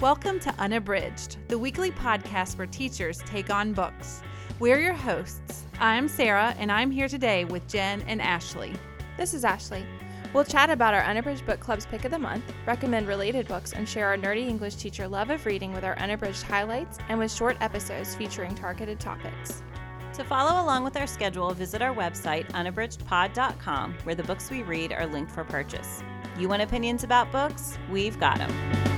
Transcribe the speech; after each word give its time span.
Welcome 0.00 0.38
to 0.40 0.54
Unabridged, 0.60 1.38
the 1.48 1.58
weekly 1.58 1.90
podcast 1.90 2.56
where 2.56 2.68
teachers 2.68 3.18
take 3.26 3.50
on 3.50 3.72
books. 3.72 4.22
We're 4.60 4.78
your 4.78 4.92
hosts. 4.92 5.64
I'm 5.80 6.06
Sarah, 6.06 6.54
and 6.56 6.70
I'm 6.70 6.92
here 6.92 7.08
today 7.08 7.44
with 7.44 7.66
Jen 7.66 8.02
and 8.02 8.22
Ashley. 8.22 8.74
This 9.16 9.34
is 9.34 9.44
Ashley. 9.44 9.84
We'll 10.32 10.44
chat 10.44 10.70
about 10.70 10.94
our 10.94 11.02
Unabridged 11.02 11.44
Book 11.44 11.58
Club's 11.58 11.84
pick 11.84 12.04
of 12.04 12.12
the 12.12 12.18
month, 12.20 12.44
recommend 12.64 13.08
related 13.08 13.48
books, 13.48 13.72
and 13.72 13.88
share 13.88 14.06
our 14.06 14.16
nerdy 14.16 14.46
English 14.46 14.76
teacher 14.76 15.08
love 15.08 15.30
of 15.30 15.44
reading 15.44 15.72
with 15.72 15.82
our 15.82 15.98
unabridged 15.98 16.44
highlights 16.44 16.98
and 17.08 17.18
with 17.18 17.32
short 17.32 17.56
episodes 17.60 18.14
featuring 18.14 18.54
targeted 18.54 19.00
topics. 19.00 19.64
To 20.12 20.22
follow 20.22 20.62
along 20.62 20.84
with 20.84 20.96
our 20.96 21.08
schedule, 21.08 21.52
visit 21.54 21.82
our 21.82 21.92
website, 21.92 22.48
unabridgedpod.com, 22.52 23.94
where 24.04 24.14
the 24.14 24.22
books 24.22 24.48
we 24.48 24.62
read 24.62 24.92
are 24.92 25.06
linked 25.06 25.32
for 25.32 25.42
purchase. 25.42 26.04
You 26.38 26.48
want 26.48 26.62
opinions 26.62 27.02
about 27.02 27.32
books? 27.32 27.76
We've 27.90 28.18
got 28.20 28.38
them. 28.38 28.97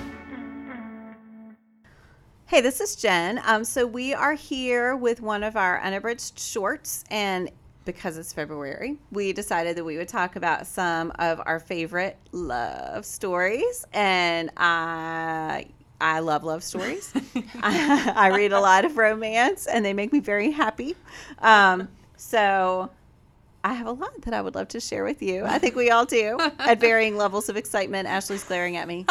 Hey, 2.50 2.60
this 2.60 2.80
is 2.80 2.96
Jen. 2.96 3.40
Um, 3.44 3.62
so 3.62 3.86
we 3.86 4.12
are 4.12 4.32
here 4.32 4.96
with 4.96 5.20
one 5.20 5.44
of 5.44 5.56
our 5.56 5.80
unabridged 5.80 6.36
shorts, 6.36 7.04
and 7.08 7.48
because 7.84 8.18
it's 8.18 8.32
February, 8.32 8.96
we 9.12 9.32
decided 9.32 9.76
that 9.76 9.84
we 9.84 9.96
would 9.96 10.08
talk 10.08 10.34
about 10.34 10.66
some 10.66 11.12
of 11.20 11.40
our 11.46 11.60
favorite 11.60 12.16
love 12.32 13.06
stories. 13.06 13.84
And 13.92 14.50
I, 14.56 15.68
I 16.00 16.18
love 16.18 16.42
love 16.42 16.64
stories. 16.64 17.12
I, 17.62 18.12
I, 18.16 18.36
read 18.36 18.50
a 18.50 18.58
lot 18.58 18.84
of 18.84 18.98
romance, 18.98 19.68
and 19.68 19.84
they 19.84 19.92
make 19.92 20.12
me 20.12 20.18
very 20.18 20.50
happy. 20.50 20.96
Um, 21.38 21.86
so 22.16 22.90
I 23.62 23.74
have 23.74 23.86
a 23.86 23.92
lot 23.92 24.22
that 24.22 24.32
I 24.32 24.40
would 24.40 24.54
love 24.54 24.68
to 24.68 24.80
share 24.80 25.04
with 25.04 25.20
you. 25.20 25.44
I 25.44 25.58
think 25.58 25.76
we 25.76 25.90
all 25.90 26.06
do 26.06 26.38
at 26.58 26.80
varying 26.80 27.16
levels 27.16 27.50
of 27.50 27.56
excitement. 27.56 28.08
Ashley's 28.08 28.42
glaring 28.42 28.78
at 28.78 28.88
me. 28.88 29.04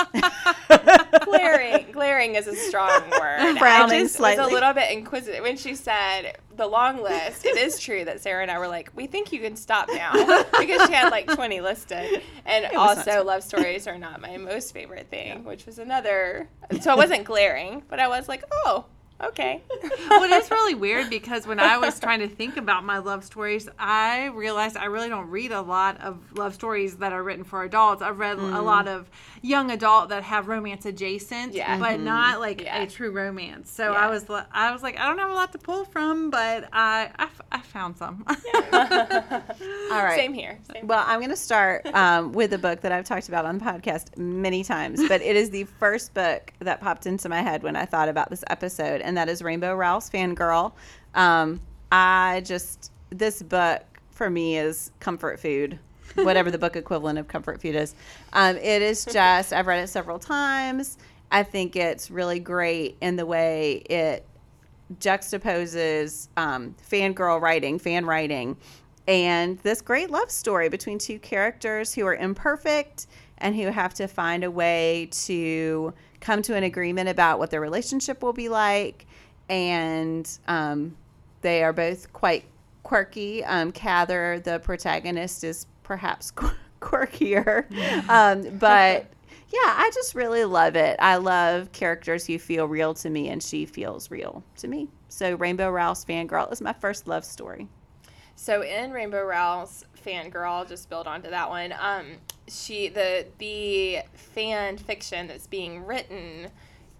glaring, 1.23 1.85
glaring 1.91 2.34
is 2.34 2.48
a 2.48 2.55
strong 2.55 3.01
word. 3.12 3.57
Frowning 3.60 3.99
I 3.99 4.01
just 4.01 4.15
slightly. 4.15 4.43
was 4.43 4.51
a 4.51 4.54
little 4.54 4.73
bit 4.73 4.91
inquisitive 4.91 5.43
when 5.43 5.55
she 5.55 5.76
said 5.76 6.38
the 6.55 6.65
long 6.65 7.04
list. 7.04 7.46
It 7.46 7.57
is 7.57 7.79
true 7.79 8.04
that 8.05 8.21
Sarah 8.21 8.41
and 8.41 8.49
I 8.49 8.57
were 8.57 8.68
like, 8.68 8.91
we 8.96 9.05
think 9.05 9.32
you 9.32 9.40
can 9.40 9.55
stop 9.55 9.88
now 9.93 10.13
because 10.60 10.88
she 10.88 10.93
had 10.93 11.12
like 11.12 11.27
20 11.27 11.62
listed. 11.62 12.23
And 12.45 12.76
also, 12.76 13.23
love 13.23 13.43
stories 13.43 13.85
are 13.85 13.99
not 13.99 14.20
my 14.20 14.38
most 14.38 14.73
favorite 14.73 15.10
thing, 15.12 15.27
yeah. 15.27 15.38
which 15.41 15.68
was 15.68 15.77
another. 15.77 16.49
So 16.82 16.91
I 16.91 16.95
wasn't 16.95 17.23
glaring, 17.23 17.84
but 17.88 17.99
I 17.99 18.07
was 18.07 18.27
like, 18.27 18.43
oh, 18.51 18.85
okay. 19.21 19.62
well, 20.09 20.23
it 20.23 20.31
is 20.31 20.49
really 20.51 20.75
weird 20.75 21.09
because 21.09 21.48
when 21.48 21.59
I 21.59 21.77
was 21.77 21.99
trying 21.99 22.20
to 22.20 22.27
think 22.27 22.57
about 22.57 22.84
my 22.84 22.98
love 22.98 23.23
stories, 23.23 23.67
I 23.77 24.26
realized 24.27 24.77
I 24.77 24.85
really 24.85 25.09
don't 25.09 25.29
read 25.29 25.51
a 25.51 25.61
lot 25.61 25.99
of 26.01 26.17
love 26.37 26.53
stories 26.53 26.98
that 26.98 27.13
are 27.13 27.23
written 27.23 27.43
for 27.43 27.63
adults. 27.63 28.01
I've 28.01 28.20
read 28.20 28.37
mm. 28.37 28.55
a 28.55 28.61
lot 28.61 28.87
of 28.87 29.09
young 29.41 29.71
adult 29.71 30.09
that 30.09 30.23
have 30.23 30.48
romance 30.48 30.85
adjacent, 30.85 31.53
yeah. 31.53 31.77
but 31.77 31.95
mm-hmm. 31.95 32.05
not 32.05 32.39
like 32.39 32.61
yeah. 32.61 32.81
a 32.81 32.87
true 32.87 33.11
romance. 33.11 33.71
So 33.71 33.91
yeah. 33.91 34.07
I 34.07 34.09
was 34.09 34.26
I 34.51 34.71
was 34.71 34.84
like 34.84 34.99
I 34.99 35.07
don't 35.07 35.17
have 35.17 35.31
a 35.31 35.33
lot 35.33 35.51
to 35.54 35.57
pull 35.57 35.85
from, 35.85 36.29
but 36.29 36.67
I 36.73 37.09
I, 37.17 37.27
I 37.51 37.61
found 37.61 37.98
some. 37.98 38.26
All 38.27 40.04
right. 40.04 40.15
Same 40.15 40.33
here. 40.33 40.59
Same 40.73 40.87
well, 40.87 41.04
I'm 41.05 41.20
going 41.20 41.29
to 41.29 41.35
start 41.35 41.85
um, 41.87 42.31
with 42.31 42.54
a 42.54 42.57
book 42.57 42.81
that 42.81 42.91
I've 42.91 43.05
talked 43.05 43.29
about 43.29 43.45
on 43.45 43.57
the 43.57 43.65
podcast 43.65 44.17
many 44.17 44.63
times, 44.63 45.07
but 45.07 45.21
it 45.21 45.35
is 45.35 45.49
the 45.49 45.63
first 45.63 46.13
book 46.13 46.54
that 46.59 46.81
popped 46.81 47.05
into 47.05 47.29
my 47.29 47.41
head 47.41 47.63
when 47.63 47.76
I 47.76 47.85
thought 47.85 48.09
about 48.09 48.29
this 48.29 48.43
episode 48.48 49.01
and 49.10 49.18
that 49.18 49.27
is 49.27 49.41
Rainbow 49.41 49.76
Rowell's 49.76 50.10
Fangirl. 50.10 50.71
Um, 51.15 51.60
I 51.91 52.43
just, 52.46 52.91
this 53.10 53.41
book 53.41 53.82
for 54.12 54.29
me 54.29 54.57
is 54.57 54.91
comfort 54.99 55.40
food, 55.40 55.79
whatever 56.13 56.51
the 56.51 56.60
book 56.60 56.76
equivalent 56.76 57.18
of 57.18 57.27
comfort 57.27 57.60
food 57.60 57.76
is. 57.76 57.96
Um, 58.34 58.55
it 58.57 58.84
is 58.84 59.04
just, 59.05 59.51
I've 59.51 59.66
read 59.66 59.84
it 59.84 59.88
several 59.88 60.20
times. 60.20 60.99
I 61.32 61.41
think 61.41 61.76
it's 61.76 62.12
really 62.12 62.40
great 62.40 62.98
in 63.01 63.16
the 63.16 63.26
way 63.26 63.77
it 63.90 64.25
juxtaposes 65.00 66.28
um, 66.38 66.75
fangirl 66.89 67.41
writing, 67.41 67.79
fan 67.79 68.06
writing, 68.06 68.57
and 69.07 69.57
this 69.59 69.81
great 69.81 70.12
love 70.12 70.29
story 70.29 70.69
between 70.69 71.00
two 71.00 71.17
characters 71.17 71.95
who 71.95 72.06
are 72.06 72.16
imperfect 72.16 73.07
and 73.41 73.55
who 73.55 73.67
have 73.67 73.94
to 73.95 74.07
find 74.07 74.44
a 74.44 74.51
way 74.51 75.09
to 75.11 75.94
come 76.19 76.41
to 76.44 76.55
an 76.55 76.63
agreement 76.63 77.09
about 77.09 77.39
what 77.39 77.50
their 77.51 77.61
relationship 77.61 78.22
will 78.22 78.33
be 78.33 78.50
like. 78.50 79.05
And 79.50 80.29
um, 80.47 80.95
they 81.41 81.63
are 81.63 81.73
both 81.73 82.11
quite 82.13 82.45
quirky. 82.83 83.44
Um, 83.44 83.72
Cather, 83.72 84.39
the 84.44 84.59
protagonist, 84.59 85.44
is 85.44 85.66
perhaps 85.83 86.31
qu- 86.35 86.51
quirkier. 86.81 87.66
Um, 88.09 88.57
but 88.57 89.05
yeah, 89.51 89.75
I 89.77 89.91
just 89.94 90.13
really 90.13 90.45
love 90.45 90.75
it. 90.75 90.95
I 91.00 91.16
love 91.17 91.71
characters 91.71 92.25
who 92.25 92.38
feel 92.38 92.67
real 92.67 92.94
to 92.95 93.09
me, 93.09 93.29
and 93.29 93.41
she 93.41 93.66
feels 93.66 94.11
real 94.11 94.44
to 94.57 94.67
me. 94.67 94.88
So, 95.07 95.35
Rainbow 95.35 95.71
Rowell's 95.71 96.06
Fangirl 96.06 96.51
is 96.51 96.61
my 96.61 96.73
first 96.73 97.07
love 97.07 97.25
story. 97.25 97.67
So, 98.41 98.61
in 98.61 98.91
Rainbow 98.91 99.22
Rowell's 99.22 99.83
Fangirl, 100.05 100.66
just 100.66 100.89
build 100.89 101.07
onto 101.07 101.29
that 101.29 101.50
one. 101.50 101.73
Um, 101.77 102.05
she 102.47 102.88
the 102.88 103.25
the 103.38 104.00
fan 104.13 104.77
fiction 104.77 105.27
that's 105.27 105.45
being 105.45 105.85
written 105.85 106.47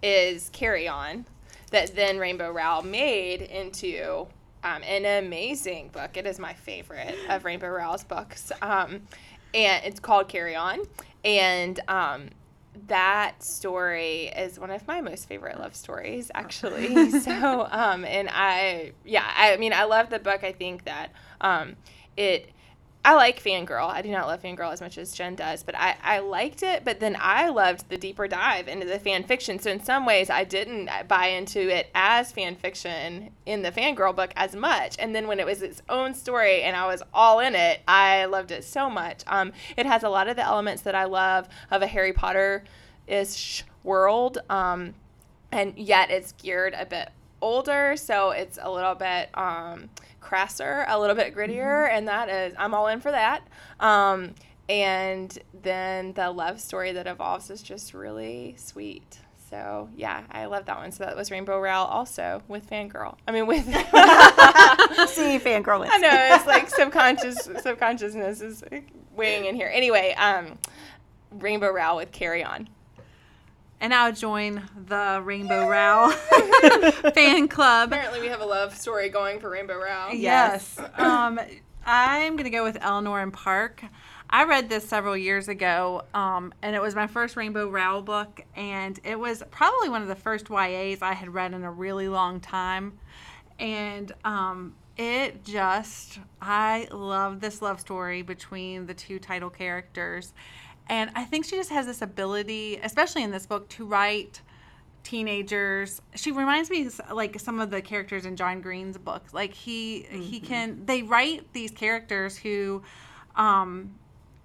is 0.02 0.50
Carry 0.52 0.86
On, 0.86 1.24
that 1.70 1.96
then 1.96 2.18
Rainbow 2.18 2.50
Rowell 2.52 2.82
made 2.82 3.40
into 3.40 4.26
um, 4.62 4.82
an 4.82 5.24
amazing 5.24 5.88
book. 5.88 6.18
It 6.18 6.26
is 6.26 6.38
my 6.38 6.52
favorite 6.52 7.16
of 7.30 7.46
Rainbow 7.46 7.68
Rowell's 7.68 8.04
books, 8.04 8.52
um, 8.60 9.00
and 9.54 9.82
it's 9.86 9.98
called 9.98 10.28
Carry 10.28 10.56
On, 10.56 10.80
and 11.24 11.80
um, 11.88 12.28
that 12.86 13.42
story 13.42 14.26
is 14.36 14.58
one 14.58 14.70
of 14.70 14.86
my 14.86 15.00
most 15.00 15.28
favorite 15.28 15.58
love 15.58 15.74
stories, 15.74 16.30
actually. 16.34 17.10
so, 17.20 17.66
um, 17.70 18.04
and 18.04 18.28
I, 18.30 18.92
yeah, 19.04 19.28
I 19.36 19.56
mean, 19.56 19.72
I 19.72 19.84
love 19.84 20.10
the 20.10 20.18
book. 20.18 20.44
I 20.44 20.52
think 20.52 20.84
that 20.84 21.12
um, 21.40 21.76
it 22.16 22.50
I 23.02 23.14
like 23.14 23.42
Fangirl. 23.42 23.88
I 23.88 24.02
do 24.02 24.10
not 24.10 24.26
love 24.26 24.42
Fangirl 24.42 24.72
as 24.72 24.82
much 24.82 24.98
as 24.98 25.12
Jen 25.12 25.34
does, 25.34 25.62
but 25.62 25.74
I, 25.74 25.96
I 26.02 26.18
liked 26.18 26.62
it. 26.62 26.84
But 26.84 27.00
then 27.00 27.16
I 27.18 27.48
loved 27.48 27.88
the 27.88 27.96
deeper 27.96 28.28
dive 28.28 28.68
into 28.68 28.86
the 28.86 28.98
fan 28.98 29.24
fiction. 29.24 29.58
So 29.58 29.70
in 29.70 29.82
some 29.82 30.04
ways, 30.04 30.28
I 30.28 30.44
didn't 30.44 30.90
buy 31.08 31.28
into 31.28 31.60
it 31.60 31.88
as 31.94 32.30
fan 32.30 32.56
fiction 32.56 33.30
in 33.46 33.62
the 33.62 33.72
Fangirl 33.72 34.14
book 34.14 34.32
as 34.36 34.54
much. 34.54 34.96
And 34.98 35.14
then 35.14 35.28
when 35.28 35.40
it 35.40 35.46
was 35.46 35.62
its 35.62 35.80
own 35.88 36.12
story 36.12 36.62
and 36.62 36.76
I 36.76 36.86
was 36.88 37.02
all 37.14 37.40
in 37.40 37.54
it, 37.54 37.80
I 37.88 38.26
loved 38.26 38.50
it 38.50 38.64
so 38.64 38.90
much. 38.90 39.22
Um, 39.26 39.52
it 39.78 39.86
has 39.86 40.02
a 40.02 40.10
lot 40.10 40.28
of 40.28 40.36
the 40.36 40.44
elements 40.44 40.82
that 40.82 40.94
I 40.94 41.04
love 41.04 41.48
of 41.70 41.80
a 41.80 41.86
Harry 41.86 42.12
Potter 42.12 42.64
ish 43.06 43.64
world, 43.82 44.38
um, 44.50 44.94
and 45.50 45.76
yet 45.78 46.10
it's 46.10 46.32
geared 46.32 46.74
a 46.74 46.84
bit 46.84 47.08
older, 47.40 47.96
so 47.96 48.30
it's 48.30 48.58
a 48.60 48.70
little 48.70 48.94
bit. 48.94 49.30
Um, 49.34 49.90
crasser, 50.20 50.84
a 50.86 50.98
little 51.00 51.16
bit 51.16 51.34
grittier, 51.34 51.86
mm-hmm. 51.86 51.96
and 51.96 52.08
that 52.08 52.28
is 52.28 52.54
I'm 52.58 52.74
all 52.74 52.86
in 52.86 53.00
for 53.00 53.10
that. 53.10 53.42
Um, 53.80 54.34
and 54.68 55.36
then 55.62 56.12
the 56.12 56.30
love 56.30 56.60
story 56.60 56.92
that 56.92 57.06
evolves 57.06 57.50
is 57.50 57.62
just 57.62 57.92
really 57.92 58.54
sweet. 58.56 59.18
So 59.48 59.88
yeah, 59.96 60.22
I 60.30 60.44
love 60.44 60.66
that 60.66 60.76
one. 60.78 60.92
So 60.92 61.04
that 61.04 61.16
was 61.16 61.32
Rainbow 61.32 61.58
Rowell 61.58 61.86
also 61.86 62.42
with 62.46 62.70
Fangirl. 62.70 63.16
I 63.26 63.32
mean 63.32 63.46
with 63.46 63.64
See 63.64 65.38
Fangirl. 65.40 65.88
I 65.90 65.98
know 65.98 66.36
it's 66.36 66.46
like 66.46 66.70
subconscious 66.70 67.48
subconsciousness 67.60 68.40
is 68.40 68.62
weighing 69.16 69.46
in 69.46 69.56
here. 69.56 69.70
Anyway, 69.72 70.14
um, 70.16 70.56
Rainbow 71.32 71.72
Rowell 71.72 71.96
with 71.96 72.12
Carry 72.12 72.44
On 72.44 72.68
and 73.80 73.94
I'll 73.94 74.12
join 74.12 74.62
the 74.86 75.22
Rainbow 75.24 75.66
Rowell 75.66 76.10
fan 77.14 77.48
club. 77.48 77.92
Apparently, 77.92 78.20
we 78.20 78.28
have 78.28 78.40
a 78.40 78.46
love 78.46 78.76
story 78.76 79.08
going 79.08 79.40
for 79.40 79.48
Rainbow 79.50 79.78
Rowell. 79.78 80.14
Yes. 80.14 80.78
um, 80.96 81.40
I'm 81.84 82.34
going 82.34 82.44
to 82.44 82.50
go 82.50 82.62
with 82.62 82.76
Eleanor 82.80 83.20
and 83.20 83.32
Park. 83.32 83.82
I 84.28 84.44
read 84.44 84.68
this 84.68 84.88
several 84.88 85.16
years 85.16 85.48
ago, 85.48 86.04
um, 86.14 86.54
and 86.62 86.76
it 86.76 86.82
was 86.82 86.94
my 86.94 87.06
first 87.06 87.36
Rainbow 87.36 87.68
Rowell 87.68 88.02
book, 88.02 88.42
and 88.54 88.98
it 89.02 89.18
was 89.18 89.42
probably 89.50 89.88
one 89.88 90.02
of 90.02 90.08
the 90.08 90.14
first 90.14 90.50
YAs 90.50 91.02
I 91.02 91.14
had 91.14 91.32
read 91.34 91.52
in 91.52 91.64
a 91.64 91.72
really 91.72 92.06
long 92.06 92.38
time. 92.38 92.98
And 93.58 94.12
um, 94.24 94.74
it 94.96 95.42
just, 95.44 96.20
I 96.40 96.86
love 96.92 97.40
this 97.40 97.60
love 97.60 97.80
story 97.80 98.22
between 98.22 98.86
the 98.86 98.94
two 98.94 99.18
title 99.18 99.50
characters 99.50 100.32
and 100.90 101.10
I 101.14 101.24
think 101.24 101.44
she 101.44 101.56
just 101.56 101.70
has 101.70 101.86
this 101.86 102.02
ability, 102.02 102.80
especially 102.82 103.22
in 103.22 103.30
this 103.30 103.46
book, 103.46 103.68
to 103.70 103.86
write 103.86 104.42
teenagers. 105.04 106.02
She 106.16 106.32
reminds 106.32 106.68
me 106.68 106.90
like 107.12 107.38
some 107.38 107.60
of 107.60 107.70
the 107.70 107.80
characters 107.80 108.26
in 108.26 108.34
John 108.34 108.60
Green's 108.60 108.98
books. 108.98 109.32
Like 109.32 109.54
he 109.54 110.06
mm-hmm. 110.10 110.20
he 110.20 110.40
can 110.40 110.82
they 110.84 111.02
write 111.02 111.52
these 111.52 111.70
characters 111.70 112.36
who 112.36 112.82
um 113.36 113.94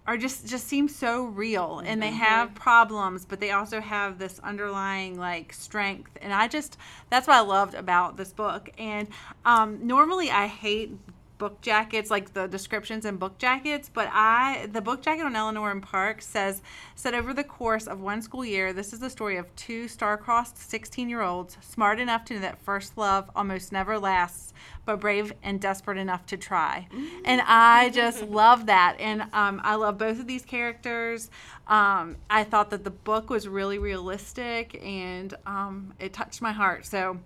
are 0.06 0.18
just 0.18 0.46
just 0.46 0.68
seem 0.68 0.88
so 0.88 1.24
real 1.24 1.82
and 1.84 2.00
they 2.00 2.10
mm-hmm. 2.10 2.18
have 2.18 2.54
problems 2.54 3.26
but 3.26 3.40
they 3.40 3.50
also 3.50 3.82
have 3.82 4.20
this 4.20 4.40
underlying 4.44 5.18
like 5.18 5.52
strength 5.52 6.12
and 6.22 6.32
i 6.32 6.48
just 6.48 6.78
that's 7.10 7.28
what 7.28 7.36
i 7.36 7.40
loved 7.40 7.74
about 7.74 8.16
this 8.16 8.32
book 8.32 8.70
and 8.78 9.08
um, 9.46 9.80
normally 9.82 10.30
i 10.30 10.46
hate 10.46 10.96
book 11.38 11.62
jackets, 11.62 12.10
like 12.10 12.34
the 12.34 12.48
descriptions 12.48 13.06
in 13.06 13.18
book 13.18 13.38
jackets. 13.38 13.90
But 13.94 14.10
I, 14.12 14.68
the 14.72 14.82
book 14.82 15.02
jacket 15.02 15.26
on 15.26 15.36
Eleanor 15.36 15.72
and 15.72 15.82
Park 15.82 16.22
says, 16.22 16.62
said 16.96 17.14
over 17.14 17.34
the 17.34 17.44
course 17.44 17.88
of 17.88 18.00
one 18.00 18.22
school 18.22 18.46
year, 18.46 18.74
this 18.74 18.94
is 18.94 19.00
the 19.00 19.10
story 19.10 19.38
of 19.38 19.54
two 19.56 19.88
star-crossed 19.88 20.56
16-year-olds, 20.56 21.58
smart 21.62 22.00
enough 22.00 22.26
to 22.26 22.36
know 22.36 22.40
that 22.42 22.62
first 22.62 22.98
love 22.98 23.30
almost 23.36 23.72
never 23.72 24.00
lasts, 24.00 24.54
but 24.86 25.00
brave 25.00 25.34
and 25.44 25.60
desperate 25.60 25.98
enough 25.98 26.26
to 26.28 26.38
try. 26.38 26.88
And 27.26 27.42
I 27.46 27.90
just 27.90 28.24
love 28.30 28.68
that. 28.68 28.96
And 29.00 29.24
um, 29.34 29.62
I 29.64 29.76
love 29.76 29.98
both 29.98 30.20
of 30.20 30.28
these 30.28 30.46
characters. 30.46 31.30
Um, 31.68 32.18
I 32.30 32.44
thought 32.44 32.70
that 32.70 32.84
the 32.84 32.92
book 32.92 33.30
was 33.30 33.48
really 33.48 33.80
realistic 33.80 34.80
and 34.84 35.34
um, 35.46 35.94
it 36.00 36.14
touched 36.14 36.42
my 36.42 36.52
heart. 36.52 36.86
So, 36.86 37.20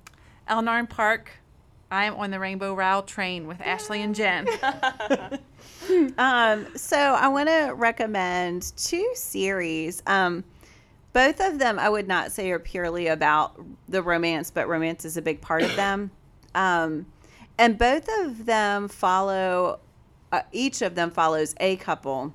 Eleanor 0.48 0.80
and 0.80 0.90
Park, 0.90 1.32
I 1.92 2.06
am 2.06 2.16
on 2.16 2.32
the 2.32 2.40
Rainbow 2.40 2.74
Rowell 2.74 3.04
train 3.04 3.48
with 3.48 3.62
Ashley 3.62 4.02
and 4.02 4.16
Jen. 4.16 4.48
Um, 6.18 6.68
so 6.76 6.98
I 6.98 7.28
want 7.30 7.50
to 7.50 7.74
recommend 7.76 8.74
two 8.78 9.12
series. 9.16 10.04
Um, 10.06 10.44
both 11.14 11.40
of 11.40 11.58
them 11.58 11.80
I 11.80 11.90
would 11.90 12.08
not 12.08 12.32
say 12.32 12.52
are 12.52 12.60
purely 12.60 13.08
about 13.08 13.60
the 13.88 14.04
romance, 14.04 14.52
but 14.52 14.68
romance 14.68 15.04
is 15.04 15.18
a 15.18 15.22
big 15.22 15.42
part 15.42 15.64
of 15.64 15.76
them. 15.76 16.12
Um, 16.56 17.06
and 17.60 17.78
both 17.78 18.10
of 18.22 18.48
them 18.48 18.88
follow, 18.88 19.80
uh, 20.32 20.42
each 20.52 20.82
of 20.82 20.96
them 20.96 21.12
follows 21.12 21.54
a 21.60 21.76
couple 21.76 22.34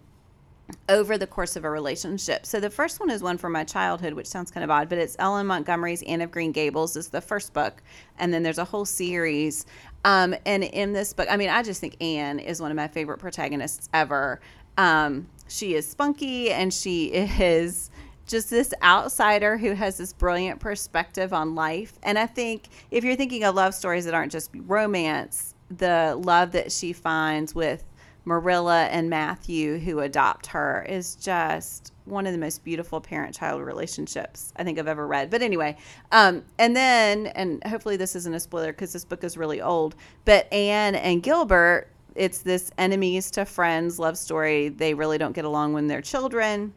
over 0.88 1.18
the 1.18 1.26
course 1.26 1.56
of 1.56 1.64
a 1.64 1.70
relationship. 1.70 2.46
So 2.46 2.60
the 2.60 2.70
first 2.70 3.00
one 3.00 3.10
is 3.10 3.22
one 3.22 3.38
from 3.38 3.52
my 3.52 3.64
childhood, 3.64 4.14
which 4.14 4.26
sounds 4.26 4.50
kind 4.50 4.64
of 4.64 4.70
odd, 4.70 4.88
but 4.88 4.98
it's 4.98 5.16
L.M. 5.18 5.46
Montgomery's 5.46 6.02
Anne 6.02 6.20
of 6.20 6.30
Green 6.30 6.52
Gables 6.52 6.96
is 6.96 7.08
the 7.08 7.20
first 7.20 7.52
book, 7.52 7.82
and 8.18 8.32
then 8.32 8.42
there's 8.42 8.58
a 8.58 8.64
whole 8.64 8.84
series. 8.84 9.66
Um, 10.04 10.34
and 10.46 10.64
in 10.64 10.92
this 10.92 11.12
book, 11.12 11.28
I 11.30 11.36
mean, 11.36 11.50
I 11.50 11.62
just 11.62 11.80
think 11.80 12.02
Anne 12.02 12.38
is 12.38 12.60
one 12.60 12.70
of 12.70 12.76
my 12.76 12.88
favorite 12.88 13.18
protagonists 13.18 13.88
ever. 13.92 14.40
Um, 14.76 15.28
she 15.48 15.74
is 15.74 15.86
spunky, 15.86 16.50
and 16.50 16.72
she 16.72 17.06
is 17.12 17.90
just 18.26 18.48
this 18.48 18.72
outsider 18.82 19.58
who 19.58 19.72
has 19.72 19.98
this 19.98 20.12
brilliant 20.12 20.60
perspective 20.60 21.32
on 21.32 21.54
life. 21.54 21.98
And 22.02 22.18
I 22.18 22.26
think 22.26 22.68
if 22.90 23.04
you're 23.04 23.16
thinking 23.16 23.44
of 23.44 23.54
love 23.54 23.74
stories 23.74 24.06
that 24.06 24.14
aren't 24.14 24.32
just 24.32 24.50
romance, 24.54 25.54
the 25.70 26.18
love 26.24 26.52
that 26.52 26.72
she 26.72 26.92
finds 26.92 27.54
with 27.54 27.84
Marilla 28.24 28.84
and 28.86 29.10
Matthew, 29.10 29.78
who 29.78 30.00
adopt 30.00 30.46
her, 30.48 30.84
is 30.88 31.14
just 31.16 31.92
one 32.04 32.26
of 32.26 32.32
the 32.32 32.38
most 32.38 32.64
beautiful 32.64 33.00
parent 33.00 33.34
child 33.34 33.62
relationships 33.62 34.52
I 34.56 34.64
think 34.64 34.78
I've 34.78 34.88
ever 34.88 35.06
read. 35.06 35.30
But 35.30 35.42
anyway, 35.42 35.76
um, 36.12 36.42
and 36.58 36.76
then, 36.76 37.28
and 37.28 37.62
hopefully 37.64 37.96
this 37.96 38.16
isn't 38.16 38.34
a 38.34 38.40
spoiler 38.40 38.72
because 38.72 38.92
this 38.92 39.04
book 39.04 39.24
is 39.24 39.36
really 39.36 39.60
old, 39.60 39.94
but 40.24 40.52
Anne 40.52 40.94
and 40.94 41.22
Gilbert, 41.22 41.88
it's 42.14 42.38
this 42.38 42.70
enemies 42.78 43.30
to 43.32 43.44
friends 43.44 43.98
love 43.98 44.16
story. 44.16 44.68
They 44.68 44.94
really 44.94 45.18
don't 45.18 45.34
get 45.34 45.44
along 45.44 45.72
when 45.72 45.86
they're 45.86 46.02
children 46.02 46.72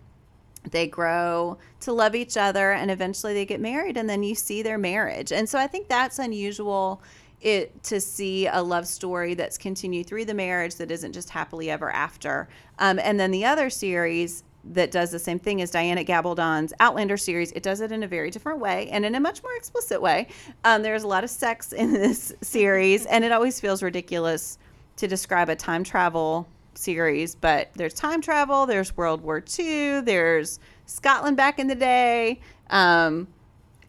they 0.71 0.87
grow 0.87 1.57
to 1.81 1.93
love 1.93 2.15
each 2.15 2.37
other 2.37 2.71
and 2.71 2.91
eventually 2.91 3.33
they 3.33 3.45
get 3.45 3.61
married 3.61 3.97
and 3.97 4.09
then 4.09 4.23
you 4.23 4.35
see 4.35 4.61
their 4.61 4.77
marriage 4.77 5.31
and 5.31 5.47
so 5.47 5.57
i 5.57 5.67
think 5.67 5.87
that's 5.87 6.19
unusual 6.19 7.01
it 7.41 7.83
to 7.83 8.01
see 8.01 8.47
a 8.47 8.61
love 8.61 8.87
story 8.87 9.33
that's 9.33 9.57
continued 9.57 10.07
through 10.07 10.25
the 10.25 10.33
marriage 10.33 10.75
that 10.75 10.89
isn't 10.89 11.13
just 11.13 11.29
happily 11.29 11.69
ever 11.69 11.91
after 11.91 12.49
um, 12.79 12.99
and 12.99 13.19
then 13.19 13.31
the 13.31 13.45
other 13.45 13.69
series 13.69 14.43
that 14.73 14.91
does 14.91 15.11
the 15.11 15.19
same 15.19 15.39
thing 15.39 15.61
as 15.61 15.71
Diana 15.71 16.03
Gabaldon's 16.03 16.73
Outlander 16.79 17.17
series. 17.17 17.51
It 17.53 17.63
does 17.63 17.81
it 17.81 17.91
in 17.91 18.03
a 18.03 18.07
very 18.07 18.29
different 18.29 18.59
way 18.59 18.89
and 18.89 19.05
in 19.05 19.15
a 19.15 19.19
much 19.19 19.41
more 19.43 19.55
explicit 19.55 20.01
way. 20.01 20.27
Um, 20.63 20.81
there's 20.81 21.03
a 21.03 21.07
lot 21.07 21.23
of 21.23 21.29
sex 21.29 21.71
in 21.73 21.93
this 21.93 22.33
series, 22.41 23.05
and 23.05 23.23
it 23.23 23.31
always 23.31 23.59
feels 23.59 23.81
ridiculous 23.81 24.57
to 24.97 25.07
describe 25.07 25.49
a 25.49 25.55
time 25.55 25.83
travel 25.83 26.47
series, 26.73 27.35
but 27.35 27.69
there's 27.75 27.93
time 27.93 28.21
travel, 28.21 28.65
there's 28.65 28.95
World 28.95 29.21
War 29.21 29.43
II, 29.57 30.01
there's 30.01 30.59
Scotland 30.85 31.37
back 31.37 31.59
in 31.59 31.67
the 31.67 31.75
day. 31.75 32.39
Um, 32.69 33.27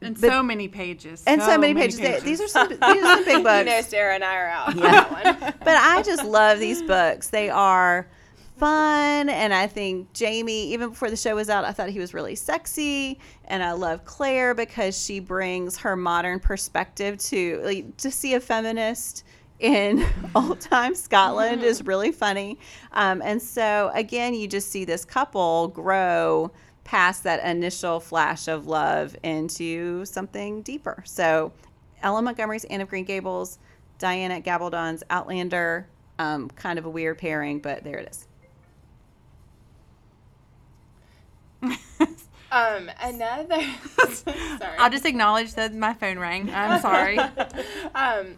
And 0.00 0.20
But- 0.20 0.30
so 0.30 0.42
many 0.42 0.68
pages. 0.68 1.24
and 1.26 1.42
so, 1.42 1.58
many 1.58 1.74
pages. 1.74 1.98
They- 1.98 2.20
These 2.20 2.40
are 2.40 2.48
some 2.48 2.68
these 2.68 2.78
are 2.80 3.16
some 3.16 3.24
big 3.24 3.42
books. 3.42 3.58
You 3.58 3.64
know, 3.64 3.80
Sarah 3.82 4.14
and 4.14 4.24
I 4.24 4.36
are 4.36 4.48
out 4.48 4.68
on 4.68 4.76
that 4.78 5.10
one. 5.10 5.54
but 5.64 5.76
I 5.76 6.02
just 6.02 6.24
love 6.24 6.58
these 6.60 6.82
books. 6.82 7.28
They 7.30 7.50
are 7.50 8.08
fun, 8.56 9.28
and 9.28 9.54
I 9.54 9.66
think 9.68 10.12
Jamie, 10.12 10.72
even 10.72 10.90
before 10.90 11.10
the 11.10 11.16
show 11.16 11.34
was 11.36 11.48
out, 11.48 11.64
I 11.64 11.72
thought 11.72 11.90
he 11.90 11.98
was 12.00 12.12
really 12.14 12.34
sexy, 12.34 13.18
and 13.44 13.62
I 13.62 13.72
love 13.72 14.04
Claire 14.04 14.54
because 14.54 15.00
she 15.00 15.20
brings 15.20 15.76
her 15.78 15.96
modern 15.96 16.40
perspective 16.40 17.18
to 17.18 17.60
like 17.64 17.96
to 17.98 18.10
see 18.10 18.34
a 18.34 18.40
feminist 18.40 19.24
in 19.60 20.04
old 20.34 20.60
time 20.60 20.94
Scotland 20.94 21.62
is 21.62 21.84
really 21.84 22.12
funny, 22.12 22.58
um, 22.92 23.20
and 23.24 23.40
so 23.42 23.90
again, 23.94 24.34
you 24.34 24.46
just 24.48 24.70
see 24.70 24.84
this 24.84 25.04
couple 25.04 25.68
grow 25.68 26.50
past 26.88 27.22
that 27.24 27.44
initial 27.44 28.00
flash 28.00 28.48
of 28.48 28.66
love 28.66 29.14
into 29.22 30.06
something 30.06 30.62
deeper. 30.62 31.02
So, 31.04 31.52
L.M. 32.02 32.24
Montgomery's 32.24 32.64
Anne 32.64 32.80
of 32.80 32.88
Green 32.88 33.04
Gables, 33.04 33.58
Diana 33.98 34.40
Gabaldon's 34.40 35.02
Outlander. 35.10 35.86
Um, 36.18 36.48
kind 36.48 36.78
of 36.78 36.86
a 36.86 36.90
weird 36.90 37.18
pairing, 37.18 37.58
but 37.58 37.84
there 37.84 37.98
it 37.98 38.08
is. 41.62 41.78
Um, 42.50 42.90
another. 43.02 43.60
sorry. 44.08 44.78
I'll 44.78 44.88
just 44.88 45.04
acknowledge 45.04 45.52
that 45.56 45.74
my 45.74 45.92
phone 45.92 46.18
rang. 46.18 46.48
I'm 46.48 46.80
sorry. 46.80 47.18
um, 47.94 48.36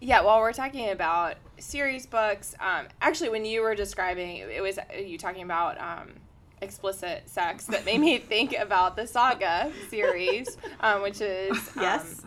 yeah, 0.00 0.20
while 0.20 0.38
we're 0.38 0.52
talking 0.52 0.90
about 0.90 1.34
series 1.58 2.06
books, 2.06 2.54
um, 2.60 2.86
actually, 3.02 3.30
when 3.30 3.44
you 3.44 3.62
were 3.62 3.74
describing, 3.74 4.36
it 4.36 4.62
was 4.62 4.78
you 4.96 5.18
talking 5.18 5.42
about 5.42 5.80
um, 5.80 6.12
explicit 6.62 7.28
sex 7.28 7.64
that 7.66 7.84
made 7.84 8.00
me 8.00 8.18
think 8.32 8.54
about 8.56 8.96
the 8.96 9.06
Saga 9.06 9.70
series, 9.88 10.56
um, 10.80 11.02
which 11.02 11.20
is 11.20 11.52
um, 11.76 11.82
Yes. 11.82 12.22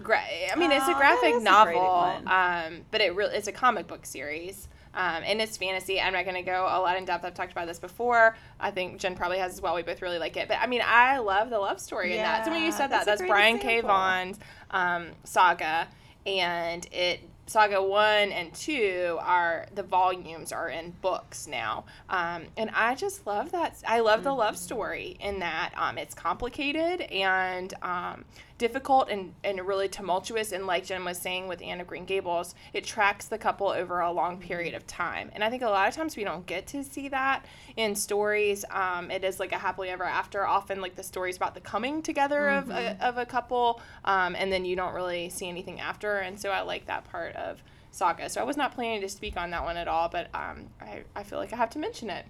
gra- 0.00 0.22
I 0.52 0.56
mean, 0.56 0.70
it's 0.72 0.88
a 0.88 0.94
graphic 0.94 1.34
is 1.34 1.42
novel, 1.42 1.80
one. 1.80 2.28
um, 2.28 2.80
but 2.90 3.00
it 3.00 3.14
really 3.14 3.34
it's 3.36 3.48
a 3.48 3.52
comic 3.52 3.86
book 3.86 4.06
series. 4.06 4.68
Um, 4.94 5.22
and 5.24 5.40
it's 5.40 5.56
fantasy. 5.56 6.00
I'm 6.00 6.14
not 6.14 6.24
going 6.24 6.34
to 6.34 6.42
go 6.42 6.62
a 6.64 6.80
lot 6.80 6.96
in 6.96 7.04
depth. 7.04 7.24
I've 7.24 7.34
talked 7.34 7.52
about 7.52 7.68
this 7.68 7.78
before. 7.78 8.34
I 8.58 8.70
think 8.72 8.98
Jen 8.98 9.14
probably 9.14 9.38
has 9.38 9.52
as 9.52 9.60
well. 9.60 9.74
We 9.76 9.82
both 9.82 10.02
really 10.02 10.18
like 10.18 10.36
it. 10.36 10.48
But 10.48 10.58
I 10.60 10.66
mean, 10.66 10.80
I 10.84 11.18
love 11.18 11.50
the 11.50 11.58
love 11.58 11.78
story 11.78 12.12
in 12.12 12.22
that. 12.22 12.44
So 12.44 12.50
when 12.50 12.62
you 12.64 12.72
said 12.72 12.88
that, 12.90 13.04
that's 13.04 13.20
a 13.20 13.24
that's 13.24 13.30
Brian 13.30 13.58
K. 13.58 13.76
example. 13.76 13.90
Vaughan's 13.90 14.38
um, 14.72 15.08
saga, 15.24 15.86
and 16.26 16.86
it 16.90 17.20
saga 17.48 17.82
one 17.82 18.30
and 18.32 18.52
two 18.54 19.18
are 19.20 19.66
the 19.74 19.82
volumes 19.82 20.52
are 20.52 20.68
in 20.68 20.92
books 21.02 21.46
now, 21.46 21.84
um, 22.10 22.44
and 22.56 22.70
I 22.74 22.94
just 22.94 23.26
love 23.26 23.52
that. 23.52 23.76
I 23.86 24.00
love 24.00 24.22
the 24.22 24.32
love 24.32 24.56
story 24.56 25.16
in 25.20 25.40
that. 25.40 25.72
Um, 25.76 25.98
it's 25.98 26.14
complicated 26.14 27.00
and 27.02 27.72
um, 27.82 28.24
difficult 28.58 29.08
and, 29.08 29.32
and 29.44 29.66
really 29.66 29.88
tumultuous. 29.88 30.52
And 30.52 30.66
like 30.66 30.84
Jen 30.84 31.04
was 31.04 31.18
saying 31.18 31.48
with 31.48 31.62
Anne 31.62 31.80
of 31.80 31.86
Green 31.86 32.04
Gables, 32.04 32.54
it 32.72 32.84
tracks 32.84 33.26
the 33.26 33.38
couple 33.38 33.68
over 33.68 34.00
a 34.00 34.12
long 34.12 34.38
period 34.38 34.74
of 34.74 34.86
time. 34.86 35.30
And 35.32 35.42
I 35.42 35.50
think 35.50 35.62
a 35.62 35.68
lot 35.68 35.88
of 35.88 35.94
times 35.94 36.16
we 36.16 36.24
don't 36.24 36.44
get 36.44 36.66
to 36.68 36.84
see 36.84 37.08
that 37.08 37.46
in 37.76 37.94
stories. 37.94 38.64
Um, 38.70 39.10
it 39.10 39.24
is 39.24 39.40
like 39.40 39.52
a 39.52 39.58
happily 39.58 39.88
ever 39.88 40.04
after. 40.04 40.46
Often 40.46 40.80
like 40.80 40.96
the 40.96 41.02
stories 41.02 41.36
about 41.36 41.54
the 41.54 41.60
coming 41.60 42.02
together 42.02 42.48
of, 42.48 42.70
a, 42.70 42.96
of 43.00 43.16
a 43.16 43.24
couple, 43.24 43.80
um, 44.04 44.34
and 44.36 44.52
then 44.52 44.64
you 44.64 44.76
don't 44.76 44.94
really 44.94 45.30
see 45.30 45.48
anything 45.48 45.80
after. 45.80 46.18
And 46.18 46.38
so 46.38 46.50
I 46.50 46.62
like 46.62 46.86
that 46.86 47.04
part 47.04 47.36
of 47.36 47.62
Saga. 47.90 48.28
So 48.28 48.40
I 48.40 48.44
was 48.44 48.56
not 48.56 48.74
planning 48.74 49.00
to 49.00 49.08
speak 49.08 49.36
on 49.36 49.50
that 49.50 49.64
one 49.64 49.76
at 49.76 49.88
all, 49.88 50.08
but 50.08 50.28
um, 50.34 50.66
I, 50.80 51.04
I 51.14 51.22
feel 51.22 51.38
like 51.38 51.52
I 51.52 51.56
have 51.56 51.70
to 51.70 51.78
mention 51.78 52.10
it. 52.10 52.26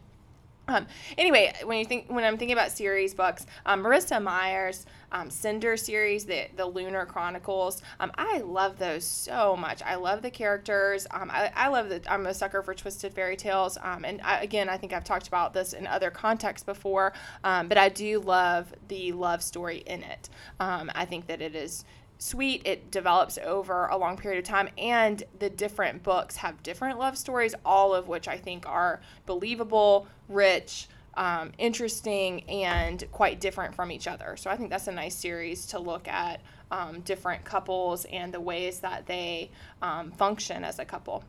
Um, 0.69 0.87
anyway, 1.17 1.55
when 1.65 1.79
you 1.79 1.85
think 1.87 2.11
when 2.11 2.25
I'm 2.25 2.37
thinking 2.37 2.57
about 2.57 2.71
series 2.71 3.15
books, 3.15 3.47
um, 3.65 3.83
Marissa 3.83 4.23
Meyer's 4.23 4.85
um, 5.13 5.31
Cinder 5.31 5.79
series, 5.79 6.27
the 6.27 6.47
the 6.57 6.67
Lunar 6.67 7.07
Chronicles, 7.07 7.83
um, 8.01 8.13
I 8.19 8.39
love 8.39 8.79
those 8.79 9.05
so 9.05 9.57
much. 9.57 9.81
I 9.83 9.95
love 9.95 10.21
the 10.21 10.31
characters. 10.31 11.07
Um, 11.11 11.31
I, 11.33 11.51
I 11.57 11.69
love 11.69 11.89
that. 11.89 12.11
I'm 12.11 12.27
a 12.27 12.35
sucker 12.35 12.63
for 12.63 12.75
twisted 12.75 13.15
fairy 13.15 13.37
tales. 13.37 13.79
Um, 13.81 14.05
and 14.05 14.21
I, 14.21 14.43
again, 14.43 14.69
I 14.69 14.77
think 14.77 14.93
I've 14.93 15.05
talked 15.05 15.27
about 15.27 15.55
this 15.55 15.73
in 15.73 15.87
other 15.87 16.11
contexts 16.11 16.67
before, 16.67 17.15
but 17.43 17.79
I 17.79 17.89
do 17.89 18.21
love 18.21 18.73
the 18.89 19.13
love 19.13 19.43
story 19.43 19.79
in 19.87 20.03
it. 20.03 20.29
I 20.61 21.07
think 21.07 21.29
that 21.29 21.41
it 21.41 21.55
is 21.55 21.85
sweet. 22.19 22.63
It 22.67 22.91
develops 22.91 23.39
over 23.39 23.87
a 23.87 23.97
long 23.97 24.17
period 24.17 24.39
of 24.39 24.45
time, 24.45 24.69
and 24.77 25.23
the 25.39 25.49
different 25.49 26.03
books 26.03 26.37
have 26.37 26.63
different 26.63 26.99
love 26.99 27.17
stories, 27.17 27.55
all 27.65 27.95
of 27.95 28.09
which 28.09 28.29
I 28.29 28.37
think 28.37 28.69
are 28.69 29.01
believable, 29.27 30.07
rich, 30.29 30.89
um, 31.15 31.53
interesting, 31.59 32.43
and 32.49 33.05
quite 33.13 33.41
different 33.41 33.75
from 33.75 33.91
each 33.91 34.07
other. 34.07 34.37
So 34.37 34.51
I 34.51 34.57
think 34.57 34.71
that's 34.71 34.89
a 34.89 34.93
nice 34.93 35.15
series 35.15 35.67
to 35.67 35.79
look 35.79 36.07
at 36.09 36.41
um, 36.71 37.01
different 37.01 37.45
couples 37.45 38.05
and 38.07 38.33
the 38.33 38.41
ways 38.41 38.81
that 38.81 39.07
they 39.07 39.51
um, 39.83 40.11
function 40.13 40.65
as 40.65 40.79
a 40.79 40.85
couple. 40.85 41.25